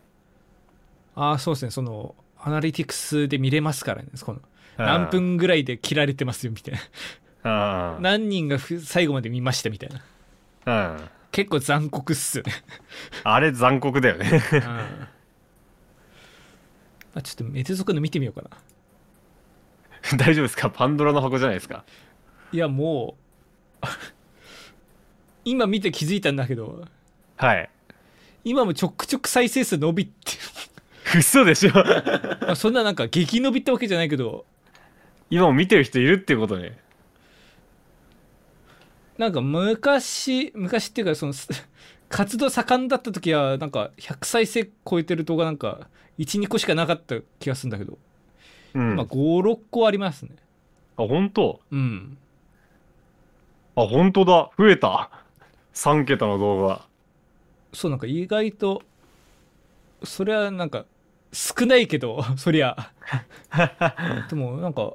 [1.15, 1.71] ああそうですね。
[1.71, 4.10] そのアナリティクスで見れますからね。
[4.21, 4.41] この
[4.77, 6.75] 何分ぐらいで切られてますよみたい
[7.43, 7.97] な。
[8.01, 9.89] 何人がふ最後まで見ましたみたい
[10.65, 10.95] な。
[10.95, 12.53] うん結構残酷っすよね、
[13.23, 14.29] あれ残酷だよね。
[14.53, 15.08] うん
[17.13, 18.47] まあ、ちょっとメテ族の見てみようか
[20.12, 20.17] な。
[20.17, 20.69] 大丈夫ですか？
[20.69, 21.84] パンドラの箱じゃないですか？
[22.52, 23.15] いやも
[23.84, 23.88] う
[25.45, 26.86] 今見て気づいたんだけど。
[27.38, 27.69] はい。
[28.43, 30.13] 今もちょくちょく再生数伸びって
[31.17, 31.71] 嘘でしょ？
[31.73, 31.84] ま
[32.52, 34.45] あそんななんか激伸びってわけじゃないけど。
[35.30, 36.78] 今も見てる人いるっていうことね。
[39.17, 41.47] なんか昔昔っていうかそのす
[42.13, 47.97] 活動盛んだった時はなんか100再生超えてる動画なんか12個しかなかった気がするんだけど、
[48.76, 48.95] うん。
[48.95, 50.36] まあ56個ありますね。
[50.95, 51.60] あ本当？
[51.71, 52.17] うん。
[53.76, 54.52] あ本当だ。
[54.60, 55.10] 増えた
[55.73, 56.86] ？3桁の動画。
[57.73, 58.84] そうなんか意外と
[60.04, 60.86] それはなんか
[61.32, 62.91] 少ないけど そりゃ。
[64.30, 64.93] でもなんか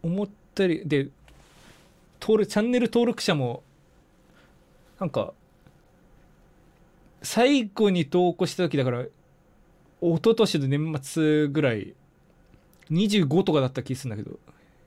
[0.00, 1.08] 思ったよりで
[2.20, 3.64] 登録チャンネル登録者も
[5.00, 5.34] なんか
[7.24, 11.94] 最後に投稿した時だから一昨年の年末ぐらい
[12.90, 14.38] 25とかだった気するんだけど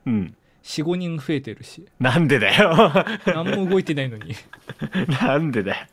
[0.05, 0.35] うん。
[0.63, 1.85] 45人増えてるし。
[1.99, 2.91] なんでだよ。
[3.25, 4.35] 何も動いてないのに。
[5.21, 5.87] なんでだよ。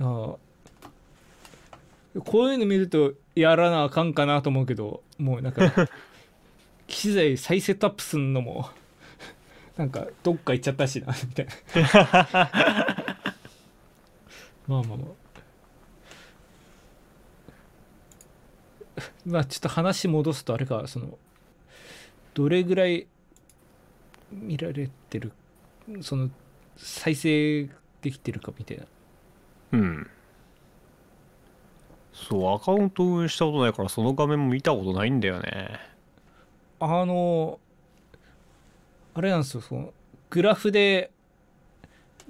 [0.00, 0.44] ああ。
[2.20, 5.88] こういうの見るとやらなあかんかなと思うけどもうなんか
[6.86, 8.70] 機材再セットアップすんのも
[9.76, 13.13] なんかどっか行っちゃったしなみたいな
[14.66, 15.08] まあまあまあ。
[19.26, 21.18] まあちょっと話戻すとあれかその
[22.34, 23.06] どれぐらい
[24.30, 25.32] 見られてる
[26.00, 26.30] その
[26.76, 27.68] 再生
[28.02, 28.84] できてるかみたいな。
[29.72, 30.10] うん。
[32.12, 35.80] そうアカウント運営したことないからその画面も見たことないんだよね。
[36.80, 37.58] あの
[39.14, 39.92] あれなんですよその
[40.30, 41.12] グラフで、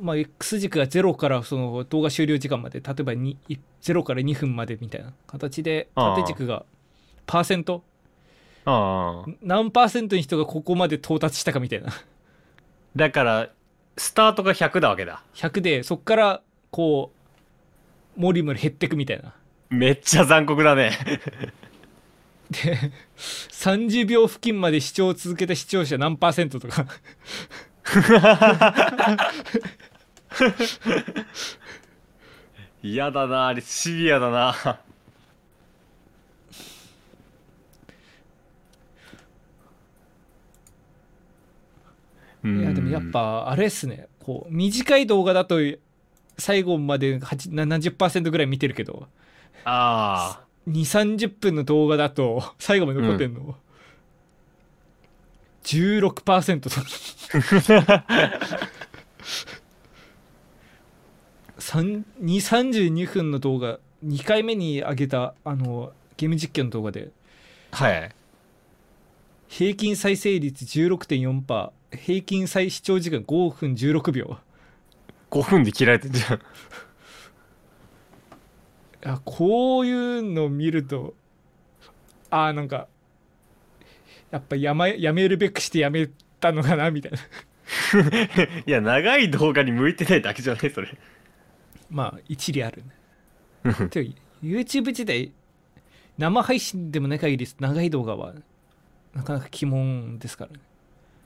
[0.01, 3.37] まあ、X 軸が0からその動画終了時間まで例えば2
[3.83, 6.65] 0から2分までみたいな形で縦軸が
[7.27, 7.83] パーセント？
[8.67, 11.93] ああ何パーセントに人がここまで到達したかみたいな。
[12.97, 13.51] だから
[13.97, 15.23] スタートが100だわけだ。
[15.35, 17.13] 100でそっからこ
[18.17, 19.35] うもりもり減ってくみたいな。
[19.71, 20.93] めっちゃ残酷だね。
[22.51, 22.79] で
[23.19, 26.87] 30秒付近まで視聴を続けた視聴者何パーセントとか
[32.83, 34.55] 嫌だなあれシビアだな。
[42.45, 44.09] いやでもやっぱあれっすね。
[44.21, 45.61] こう短い動画だと
[46.37, 47.55] 最後まで8
[47.97, 49.09] 70%ぐらい見てるけど。
[49.65, 53.57] ああ2 3 0分の動画だと最後まで残ってんの、
[55.65, 56.71] 16%と
[61.73, 67.11] 232分の動画2回目に上げたあのゲーム実況の動画で。
[67.73, 68.15] はい。
[69.49, 74.39] 平均再生率16.4%平均再視聴時間5分16秒。
[75.31, 76.41] 5分で切られてんじゃん。
[79.07, 81.15] あこういうのを見ると
[82.31, 82.89] あーなんか
[84.31, 86.09] やっぱや,、ま、やめるべくしてやめ
[86.41, 87.19] たのかなみたいな。
[88.67, 90.89] いや長い動画に向いてないだけじゃないそれ
[91.91, 92.83] まあ一理ある
[93.65, 93.89] ね。
[93.89, 94.11] てか
[94.43, 95.33] YouTube 自体
[96.19, 98.35] 生配信でもない限り長い動画は
[99.15, 100.61] なかなか鬼門ですからね。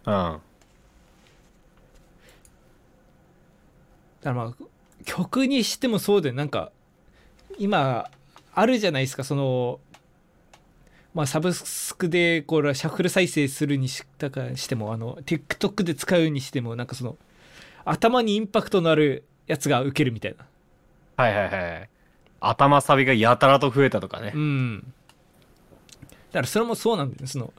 [0.07, 0.41] うん
[4.21, 4.65] だからまあ
[5.05, 6.73] 曲にしてもそうでなんか
[7.59, 8.11] 今
[8.55, 9.81] あるじゃないですかその
[11.15, 17.17] まあサブスクでこれシャッフル再生するにしたかしてもあの TikTok で使うにしてもなんかその
[17.85, 20.47] 頭にインパクトのあるやつが受けるみたいな。
[21.17, 21.89] はいはいはい
[22.41, 24.31] 頭サビがやたらと増えたとかね。
[24.33, 24.93] うん。
[26.31, 27.27] だからそれもそうなんだよね。
[27.27, 27.53] その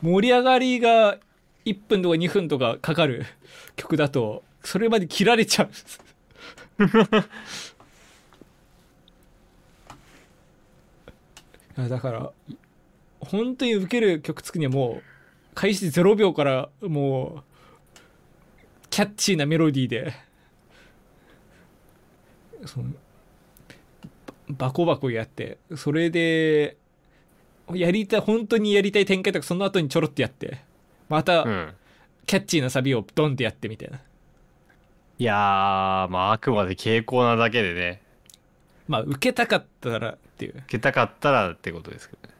[0.00, 1.18] 盛り上がりが
[1.66, 3.26] 1分とか2分とかかかる
[3.76, 5.70] 曲だとそれまで切られちゃう。
[11.88, 12.32] だから
[13.20, 15.02] 本当に受ける曲作りにはもう
[15.54, 17.42] 開始0秒からもう
[18.90, 20.12] キャッチーなメロディーで
[22.66, 22.86] その
[24.48, 26.76] バコバコやってそれで
[27.72, 30.58] やりたい本当にやりたい展開とかその後にちょろっとやって
[31.08, 31.74] またうん。
[32.26, 33.98] キャッチーなサビをドンってやってみたいな、
[35.18, 38.00] いやーまああくまで傾向なだけでね。
[38.88, 42.34] まあ受けたかったらっていう、受けたかったらってことですけどね。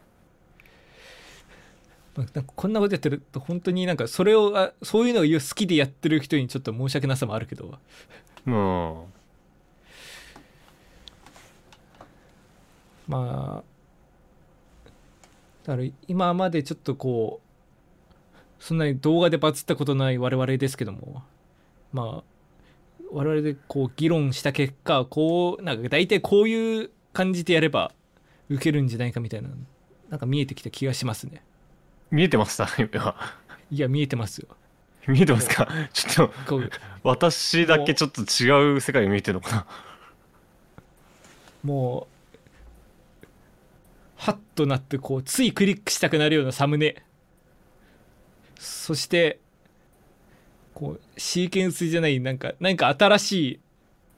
[2.14, 7.78] まあなんかこんなことやってると本当になんかそれをあそういうのを好きでやってる人にちょっと申し訳なさもあるけど。
[8.46, 9.11] うん
[13.08, 14.88] まあ
[15.64, 21.22] だから今までちょっとこうそんなに動画でバズったことない我々ですけども
[21.92, 22.22] まあ
[23.12, 27.92] 我々でこう議論した結果こうなんか大体こういう感じでやれば
[28.48, 29.50] 受けるんじゃないかみたいな
[30.08, 31.42] なんか見えてきた気がしますね。
[32.10, 33.14] 見えてました今。
[33.70, 34.48] いや見えてますよ。
[35.08, 35.66] 見えてますか？
[35.92, 36.60] ちょっと
[37.02, 39.66] 私だけちょっと違う世界が見えてるのかな。
[41.62, 42.11] もう
[44.22, 47.02] ハッとなってこうついクリックしたくなるようなサムネ。
[48.56, 49.40] そして
[50.74, 53.32] こうシーケンスじゃないなんかなんか新し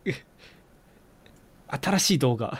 [0.05, 0.13] い
[1.83, 2.59] 新しい動画。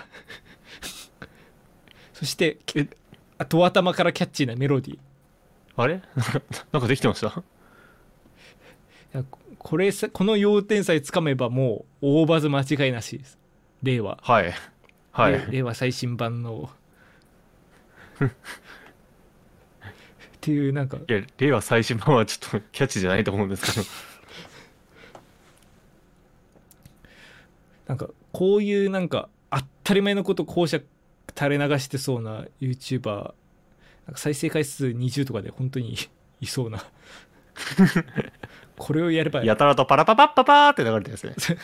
[2.15, 2.89] そしてえ？
[3.37, 4.97] あド頭からキャッチーなメロディー。
[4.97, 5.01] い
[5.77, 6.01] あれ？
[6.73, 7.43] なんかできてました？
[9.13, 13.39] やここれさこの要点さえつかめばもう大バズ間違いなしです。
[13.83, 14.55] 令和はい。
[15.13, 15.33] はい。
[15.33, 16.71] 令令和最新版の
[18.23, 18.29] っ
[20.41, 20.99] ていうなんか。
[20.99, 23.87] いや令和最新版はちょっとキャッチじゃないと思うんですけど。
[27.89, 30.87] なんかこういうなんか当たり前のこと公爵
[31.37, 33.35] 垂れ流してそうな YouTuber
[34.07, 35.97] なんか再生回数20とかで本当に
[36.41, 36.85] いそうな。
[38.77, 39.45] これをやれば。
[39.45, 41.59] やたらとパラパパッパパーって流れてるんですね。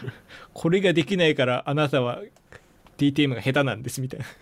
[0.52, 2.20] これができないからあなたは
[2.98, 4.26] DTM が下手なんですみたいな。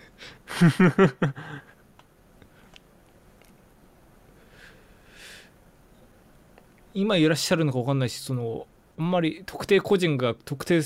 [6.93, 8.65] 今いらっしゃるのか分かんないしその
[8.97, 10.81] あんまり特定個人が特定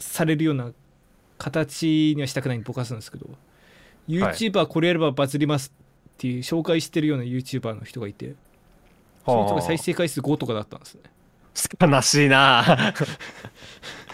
[0.00, 0.72] されるような
[1.38, 3.28] 形にはしたくないんで僕はするんですけど
[4.08, 5.72] YouTuber これやればバズります
[6.14, 8.34] っていう紹介してるような YouTuber の人がいて
[9.24, 11.02] その人が再生回数5とかだったんですね。
[11.80, 12.92] 悲しいな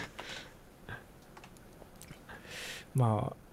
[2.95, 3.43] まあ。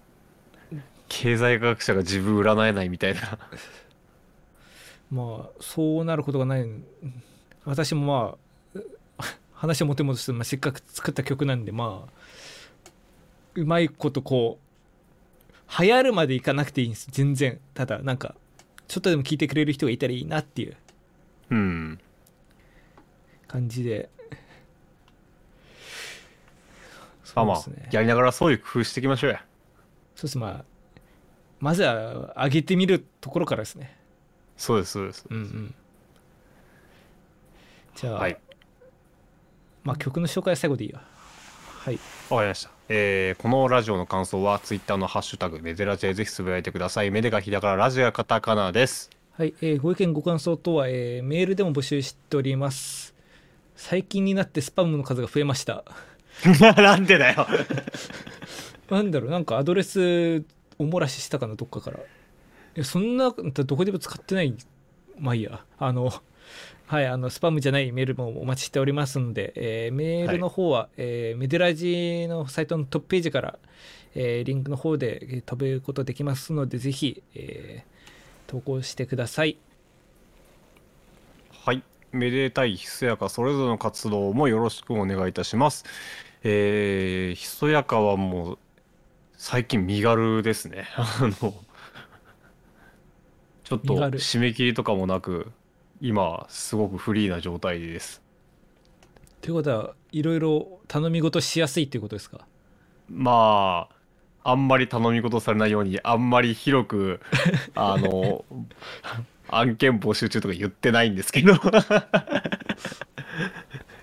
[1.09, 3.21] 経済学者が自分占えないみたいな。
[5.11, 6.65] まあそうなることがない。
[7.65, 8.37] 私も
[8.73, 8.81] ま
[9.19, 9.23] あ
[9.53, 12.11] 話をもてもとして、まあ、せっかく作った曲なんでまあ
[13.55, 17.09] うまいことこう流行るまでいかなくていいんです。
[17.11, 17.59] 全然。
[17.73, 18.35] ただなんか
[18.87, 20.77] ちょっとでも聞いてくれる人がいたらいいなっていう。
[21.49, 21.99] うん。
[23.47, 24.09] 感じで
[27.35, 29.45] あまあやりながらそういう工夫していきましょうや。
[30.15, 30.65] そうですまあ
[31.59, 33.97] まずは上げてみるところからですね。
[34.57, 35.25] そうですそうです。
[35.29, 35.75] うんうん。
[37.95, 38.37] じゃあ、はい。
[39.83, 41.01] まあ曲の紹介は最後でいいや
[41.79, 41.99] はい。
[42.29, 47.11] わかりました、えーこのラジオの感想はツイッターのハッシュタグメデラジでぜひつぶやいてください。
[47.11, 49.09] メデがひらがなラジオがカタカナです。
[49.31, 53.15] はい、えーご意見ご感想等は、えーメールでも募集しております。
[53.75, 55.83] 最近になってスパムの数が増えました
[56.77, 57.47] なんでだよ。
[58.89, 60.43] なんだろうなんかアドレス
[60.79, 61.97] お漏らししたかなどっかから。
[61.99, 62.01] い
[62.75, 64.55] やそんなどこでも使ってない。
[65.17, 65.63] まあいいや。
[65.77, 66.11] あの
[66.87, 73.59] はいあのスパムじゃないメールもお待ちしておりますので、えーメールの方は、えーメデラジのサイトのトップページから、
[74.15, 77.91] えーリンクの方でえー飛べることできますのでぜひ、えー
[78.47, 79.57] 投稿してください。
[81.63, 81.83] はい。
[82.11, 85.85] めでたいひそやかそれぞれの活動もよろしくお願いいたします。
[86.43, 88.57] えー、ひそやかはもう
[89.33, 90.87] 最近身軽ですね。
[90.95, 91.53] あの、
[93.63, 95.51] ちょっと締め切りとかもなく、
[96.01, 98.21] 今すごくフリーな状態です。
[99.41, 102.45] ということはいろいろ頼み事しやすいということですか？
[103.09, 103.87] ま
[104.43, 107.19] あ、あんまり頼み事されないように、あんまり広く、
[107.75, 108.45] あの、
[109.47, 111.53] 案件募集中とか言ってないんですけど。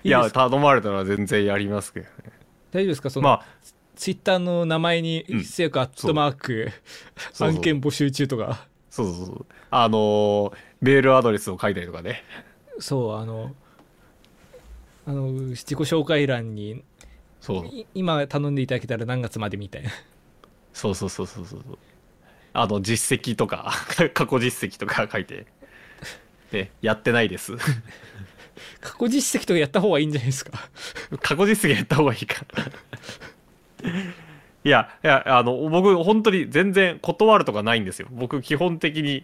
[0.09, 2.11] いや、頼まれたら全然やりますけどね。
[2.71, 3.09] 大丈夫ですか？
[3.09, 3.45] その、まあ、
[3.95, 6.71] ツイッターの名前にうん「せやかアットマーク
[7.39, 9.45] 案件募集中」とかそうそうそう。
[9.71, 12.23] あのーメールアドレスを書いたりとかね。
[12.79, 13.53] そうあの
[15.05, 16.83] あの自己紹介欄に
[17.41, 17.65] そう。
[17.67, 19.89] い今頼んでいただけたら何月までみたいな
[20.73, 21.61] そうそうそうそうそう。
[22.53, 23.71] あの、実績とか、
[24.13, 25.45] 過去実績とか書いて。
[26.51, 27.53] ね、やってないです。
[28.81, 30.69] 過去実績とかやった方がいいんじゃないですか？
[31.21, 32.45] 過去実績やった方がいいか。
[34.63, 38.07] いや、いや、あの、僕、本当に全然断るとかないんですよ。
[38.11, 39.23] 僕、基本的に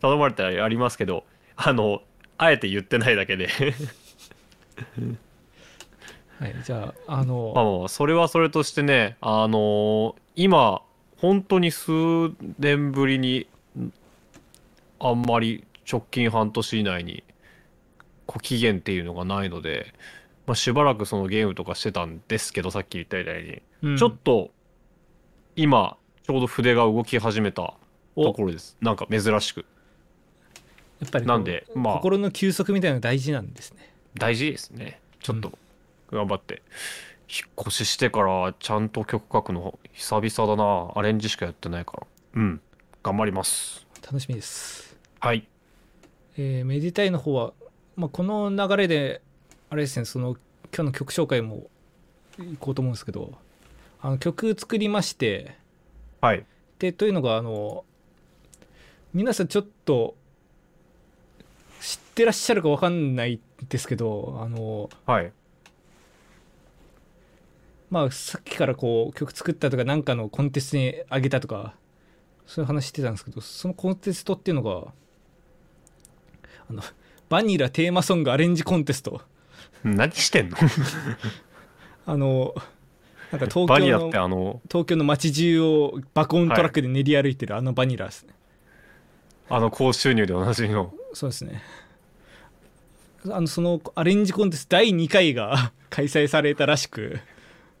[0.00, 1.24] 頼まれたらやりますけど、
[1.56, 2.02] あの、
[2.36, 3.48] あえて言ってないだけで。
[6.40, 10.82] はいじゃああの、まあまあそれはそれとしてねあのー今
[11.18, 11.92] 本当に数
[12.58, 13.46] 年ぶりに
[13.78, 13.92] ん
[14.98, 17.22] あんまり直近半年以内に
[18.26, 19.94] こう期限っていうのがないので、
[20.46, 23.96] まあ、しばらくそのゲームとかしてたんですけどさっき言ったみたいに、うん。
[23.96, 24.50] ちょっと
[25.56, 25.96] 今
[26.26, 27.74] ちょうど筆が動き始めた
[28.16, 28.24] お。
[28.24, 28.76] ところです。
[28.80, 29.64] なんか珍しく。
[31.00, 31.94] やっぱりなんでまあ。
[31.94, 33.92] 心の休息みたいなのが大事なんですね。
[34.14, 35.00] 大事ですね。
[35.20, 35.58] ちょっと
[36.10, 36.62] 頑張って、
[37.28, 40.92] 引っ越ししてからちゃんと曲書くの久々だな。
[40.94, 42.06] アレンジしかやってないから。
[42.34, 42.60] うん。
[43.02, 43.86] 頑張ります。
[44.02, 45.46] 楽しみです、はい。
[46.36, 47.52] えーメディタイの方は、
[47.96, 49.22] まあ、この流れで
[49.70, 50.36] あれですねその
[50.74, 51.68] 今日の曲紹介も
[52.38, 53.32] いこうと思うんですけど
[54.00, 55.56] あの曲作りまして
[56.20, 56.44] はい。
[56.78, 57.84] でというのがあの
[59.12, 60.16] 皆さんちょっと
[61.80, 65.32] 知ってらっしゃるか分かんないですけどあのはい。
[67.90, 71.74] まあさっきからこう曲作ったとか何かのコンテストにあげたとか
[72.46, 74.92] そういう話してたんですけどそのコンテストっていうのが
[76.68, 76.82] あの
[77.28, 79.20] バニラテーマソングアレンジコンテスト。
[79.82, 80.56] 何してんの？
[82.06, 82.54] あの
[83.32, 88.34] なんか東京のてあの東京の街中を爆音トラックで練り歩いてるあのバニラですね、
[89.48, 90.94] あの高収入でおなじみの。
[91.12, 91.62] そうですね。
[93.30, 97.20] あのそのアレンジコンテスト第2回が 開催されたらしく。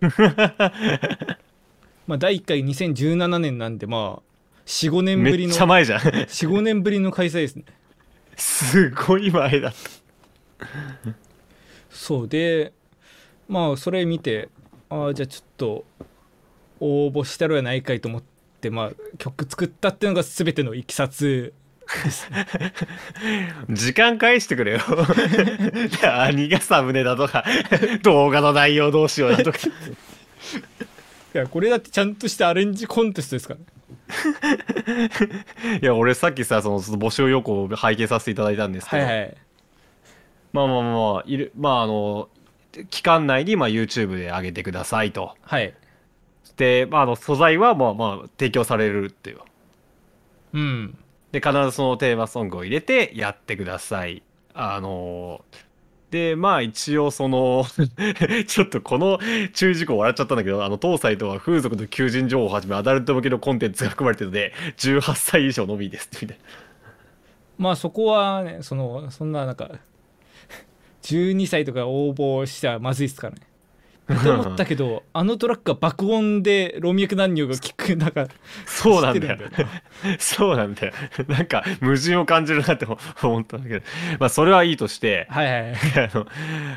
[2.06, 4.22] まあ第1回2017年なんでまあ
[4.66, 6.00] 45年ぶめっりのちゃ前じゃん。
[6.00, 7.64] 45年ぶりの開催ですね
[8.36, 9.72] すごい前だ
[11.90, 12.72] そうで
[13.48, 14.48] まあそれ見て
[14.88, 15.84] ああじゃあちょっと
[16.80, 18.22] 応募したらやないかいと思っ
[18.60, 21.52] てまあ曲作ったっていうのが全てのいきさつ
[23.68, 24.80] 時間返してくれよ。
[26.02, 27.44] 何がサムネだとか
[28.02, 29.58] 動画の内容どうしようだとか。
[31.34, 33.66] いやこれだってちゃんとしたアレンジコンテストですからね
[35.80, 39.36] いや俺さっきさその募集要項を拝見させていただいたんですけど、はいはい。
[40.52, 42.28] まあまあまあまあいるまああの
[42.90, 45.34] 期間内にまあ YouTube で上げてくださいと。
[45.42, 45.74] はい。
[46.56, 49.38] で、まあ、あの素材はまあまあ提供されるっていう。
[50.54, 50.98] うん。
[51.32, 54.22] で必ずそのテーマソングを入れてやってください。
[54.54, 55.44] あの
[56.10, 57.66] でまあ一応その
[58.46, 59.18] ちょっとこの
[59.52, 66.44] 注意事項笑っちゃったんだけどあの当サイトは風俗の求人情報をはじめアダルト向けのコンテンツが含まれてるので18歳以上のみですみたいな。
[67.58, 69.70] まあそこはねそのそんななんか
[71.02, 73.42] 12歳とか応募したらまずいですからね。
[74.12, 78.28] って思ったけど あのトラックは爆音で老若男女が聞くなんか
[78.66, 79.38] そうなんだよ。
[80.18, 80.92] そうなんだよ。
[81.26, 82.86] なんか矛盾を感じるなって
[83.22, 83.86] 思ったんだけど
[84.18, 86.10] まあそれはいいとしてはいはいはい。
[86.12, 86.26] あの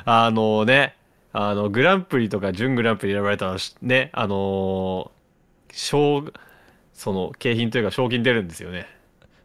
[0.06, 0.96] あのね
[1.34, 5.12] あのグランプリとか準グランプリ選ばれたらしねあの
[5.72, 6.24] 賞
[6.94, 8.88] その景品というか賞金出るんですよね。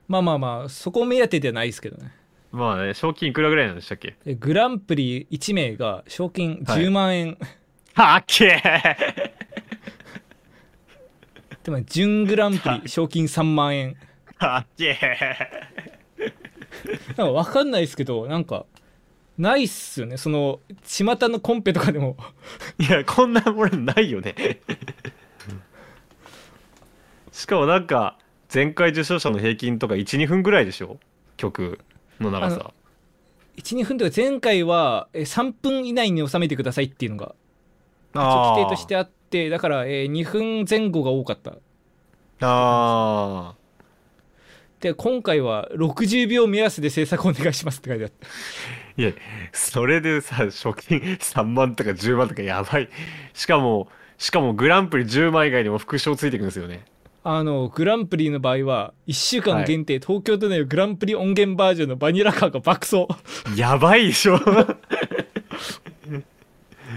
[0.09, 2.13] まあまあまあそこ目当てではないですけどね。
[2.53, 4.15] まあね賞金いくらぐらいなんでしたっけ？
[4.25, 7.47] でグランプリ1名が賞金10万円、は
[7.95, 9.31] っけー。
[11.65, 13.97] でも準グランプリ賞金3万円。
[14.39, 14.99] はっけ
[17.17, 18.67] なんか分かんないですけどなんか
[19.39, 20.17] ないっすよね。
[20.17, 22.17] その巷のコンペとかでも。
[22.79, 24.35] いやこんなものないよね。
[27.31, 28.19] しかもなんか
[28.53, 30.99] 前回受賞者の平均とか12分ぐらいでしょ？
[31.37, 31.79] 曲
[32.21, 32.73] の長さ。
[33.57, 37.35] 12分とか前回はえ3分以内に収めてくださいっていうのが
[38.15, 41.55] 規定としてあってだからえー2分前後が多かった。
[42.45, 43.55] あ
[44.81, 48.27] で今回は60秒目安で制作お願いしますって書いてあった。
[48.97, 49.13] ーいや
[49.53, 52.89] それでさ賞金3万とか10万とかやばい。
[53.33, 53.89] しかも
[54.19, 56.85] しかもグランプリ10万以外にも副賞ついてくるんですよね。
[57.25, 63.07] あのグランプリの場合は1週間限定、東京都内のグランプリ音源バージョンのバニラカーが爆走。
[63.57, 64.41] やばいでしょ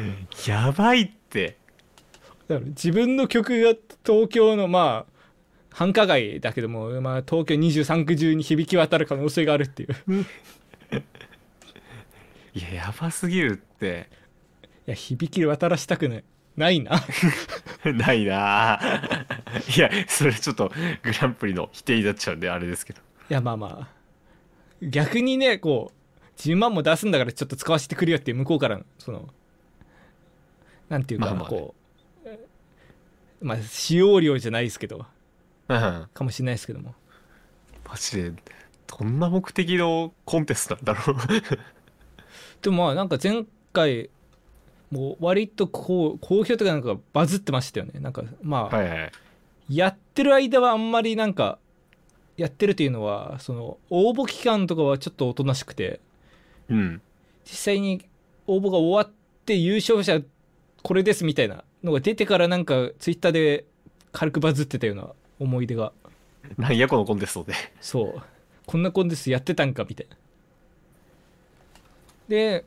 [0.48, 1.58] やばいって。
[2.48, 3.74] だから自分の曲が
[4.06, 5.16] 東京のまあ
[5.72, 10.26] 繁華街だけども、まあ、東京23区中に響き渡る可能性があるっていう。
[12.54, 14.10] い いややばすぎるって。
[14.86, 16.08] や響き渡らしたく
[16.56, 16.96] ないな。
[17.86, 18.74] い なないな。
[18.74, 18.80] あ
[19.76, 20.72] いやそれちょっと
[21.04, 23.02] グランプリの否定になっちゃうんであれですけど。
[23.30, 23.96] いやまあまあ。
[24.82, 29.30] 逆にねこう10万も出すんだからちょっと使わせてくれよっていう向こうからのその
[30.90, 31.76] なんていうか、こ
[33.42, 35.06] うまあ使用料じゃないですけど
[35.68, 36.96] かもしれないですけども。
[37.98, 38.34] ジで
[38.88, 41.18] どんな目的のコンテストなんだろう。
[42.62, 44.10] でもまあなんか前回
[44.92, 48.00] もう割とこう好評とかなんかバズってましたよね。
[48.00, 49.12] なんかまあ、はいはい。
[49.70, 51.58] やってる間はあんまりなんか
[52.38, 56.00] やってるというのはその応募期間とかはちょっとおとなしくて。
[56.70, 57.02] うん。
[57.46, 58.04] 実際に
[58.48, 59.14] 応募が終わっ
[59.46, 60.20] て優勝者
[60.86, 63.66] これですみたいなのが出てからなんかツイッターで
[64.12, 65.10] 軽くバズってたような
[65.40, 65.94] 思い出が。
[66.60, 68.22] なんやこのコンテストでそう。
[68.68, 70.16] こんなコンテストやってたんかみたいな。
[72.28, 72.66] で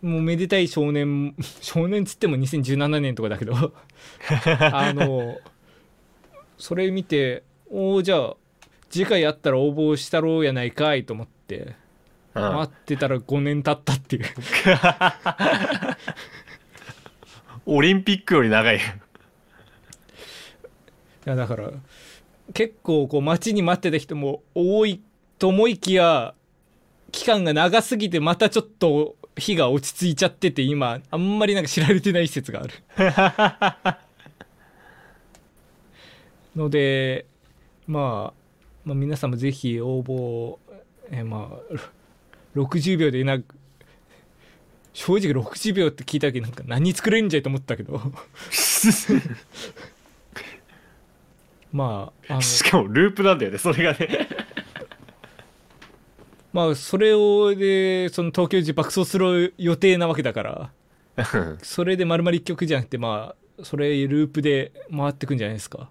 [0.00, 3.52] もうめでたい少年 少年つっても2017年とかだけど。
[4.72, 5.36] あの
[6.56, 8.36] それ見ておおじゃあ
[8.88, 11.76] 次回やったら応募したろうやないかいと思って
[12.34, 14.24] うん待ってたら5年経ったっていう
[17.66, 18.76] オリンピックより長い。
[18.76, 18.80] い
[21.24, 21.72] やだから
[22.54, 25.02] 結構こう待ちに待ってた人も多い
[25.38, 26.34] と思いきや
[27.10, 32.72] 期間が長すぎてまたちょっと火が落ち着いちゃってて今あんまりなんか知られてない施設がある。
[36.54, 37.26] ので、
[37.86, 38.40] まあ、
[38.84, 40.58] まあ皆さんもぜひ応募
[41.10, 41.74] えまあ
[42.56, 43.38] 60秒でな
[44.96, 48.00] 正直60秒って聞いた時なんか何作れるんじゃいと思ったけど。
[51.70, 52.40] まああの。
[52.40, 54.26] しかもループなんだよねそれがね。
[56.54, 60.72] まあそれをでその東京時爆走する予定なわけだから。
[61.62, 65.90] それで丸々1曲じゃなくてまあそれループで回ってくんじゃないですか。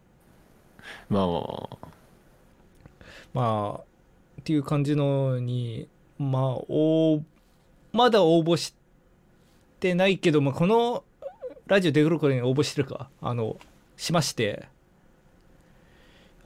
[1.10, 1.88] まあまあまあ。
[3.36, 3.84] まあ
[4.42, 5.88] っていう感じのに
[6.18, 7.24] まあお
[7.94, 8.85] まだ応募して
[9.94, 11.04] ないけど、まあ、この
[11.68, 13.58] ラジオ出る頃に応募してるかあの
[13.98, 14.68] しまして。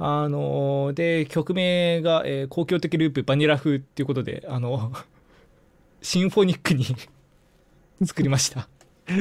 [0.02, 4.94] あので曲名が、えー公共的ループバニラ風っていうことであの
[6.02, 6.86] シンフォニックに
[8.06, 8.70] 作りました。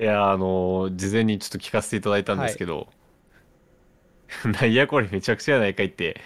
[0.00, 2.88] いやあの事前にちょっと聞かせていただいたんですけど、
[4.44, 6.20] なんやこれめちゃくちゃやないかいって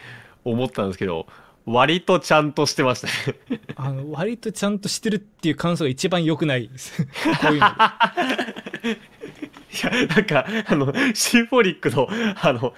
[0.45, 1.27] 思ったんですけど
[1.71, 3.13] 割とちゃんとしてましたね。
[3.77, 6.67] あの割とちゃんとしてるっていう感想が一番良くない。
[6.69, 7.11] で すこ
[7.51, 7.61] ういうの。
[7.61, 7.69] いや
[10.07, 12.09] なんかあのシンフォニックの
[12.41, 12.73] あの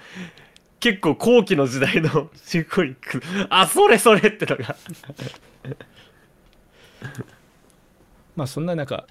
[0.81, 3.23] 結構後期の時代の シンフォニック。
[3.49, 4.75] あそれそれってのが。
[8.35, 9.07] まあそんななんか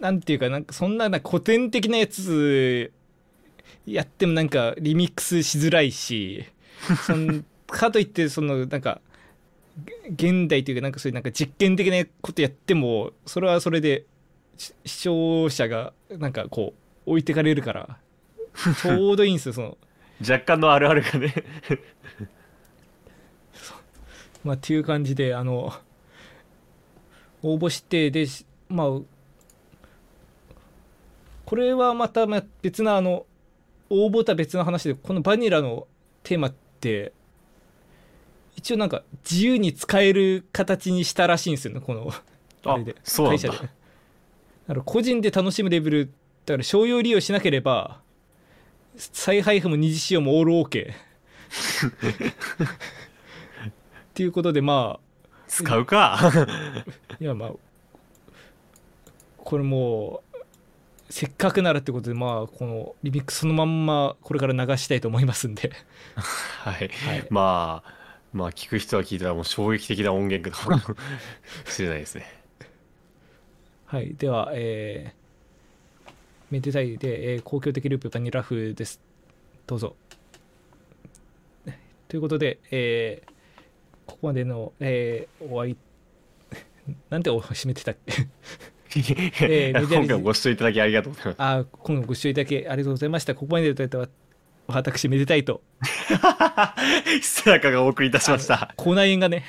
[0.00, 2.92] なんていうかなんかそんなな古典的なやつ
[3.86, 6.44] やってもなんかリミックスしづらいし
[7.06, 9.00] そんかといってそのなんか
[10.14, 14.04] 現代というかなんかそういうなんか実験的なことやってもそれはそれで
[14.56, 16.74] 視聴者がなんかこ
[17.06, 17.98] う置いてかれるから。
[18.82, 19.78] ちょうどいいんですよその。
[20.20, 21.34] 若干のあるあるがね
[24.44, 25.72] まあ、っていう感じであの
[27.42, 28.26] 応募してで
[28.68, 28.88] まあ
[31.44, 32.26] これはまた
[32.60, 33.26] 別なあの
[33.88, 35.86] 応募とは別の話でこのバニラの
[36.22, 36.52] テーマ
[36.82, 37.12] って
[38.56, 42.10] 一応なんか自由に使える形にしたらしいんですよねこの
[42.64, 42.96] ああれで。
[43.04, 43.56] 会社で。
[43.56, 43.68] だか
[44.68, 46.06] ら個人で楽しむレベル
[46.44, 48.00] だから商用利用しなければ
[48.96, 50.94] 再配布も二次使用もオール OK っ
[54.14, 54.98] ていうことでま
[55.46, 56.18] 使うか。
[56.20, 56.46] あ
[57.20, 57.52] いやまあ
[59.38, 60.31] これもう
[61.12, 65.70] せっかくならってことでまあこのリミックスそのまんまこれから流したいと思いますんで。
[66.16, 67.26] はい、はい。
[67.28, 67.94] まあ
[68.32, 70.78] まあ聞く人は聞いたらもう衝撃的な音源かも
[71.66, 72.24] しれないですね。
[73.84, 74.14] はい。
[74.14, 76.10] ではえー、
[76.50, 78.98] めでたいで、えー公共的ループバニラフです。
[79.66, 79.94] どうぞ。
[82.08, 83.32] ということで、えー
[84.06, 85.76] ここまでの、えー、お会い
[87.10, 88.26] なんでお締めてたっけ？
[88.96, 91.36] えー今回もご視聴いただきありがとうございます。
[91.38, 93.34] あ今後ご視聴いただきありがとうございました。
[93.34, 94.08] ここまででは
[94.66, 95.62] 私めでたいと。
[97.20, 98.74] 久やかがお送りいたしました。
[98.76, 99.44] 口内炎がね、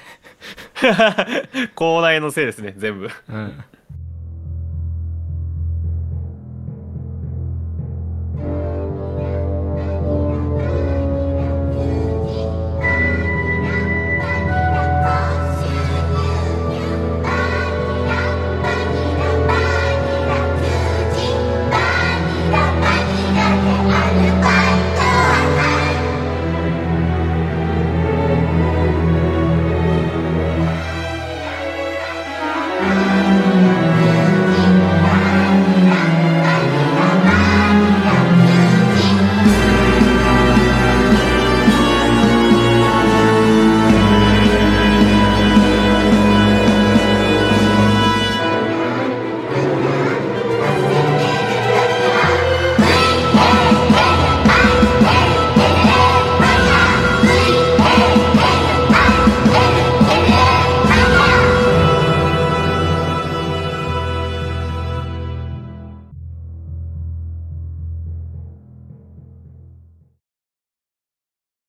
[1.75, 3.09] 口内のせいですね全部。
[3.29, 3.63] うん、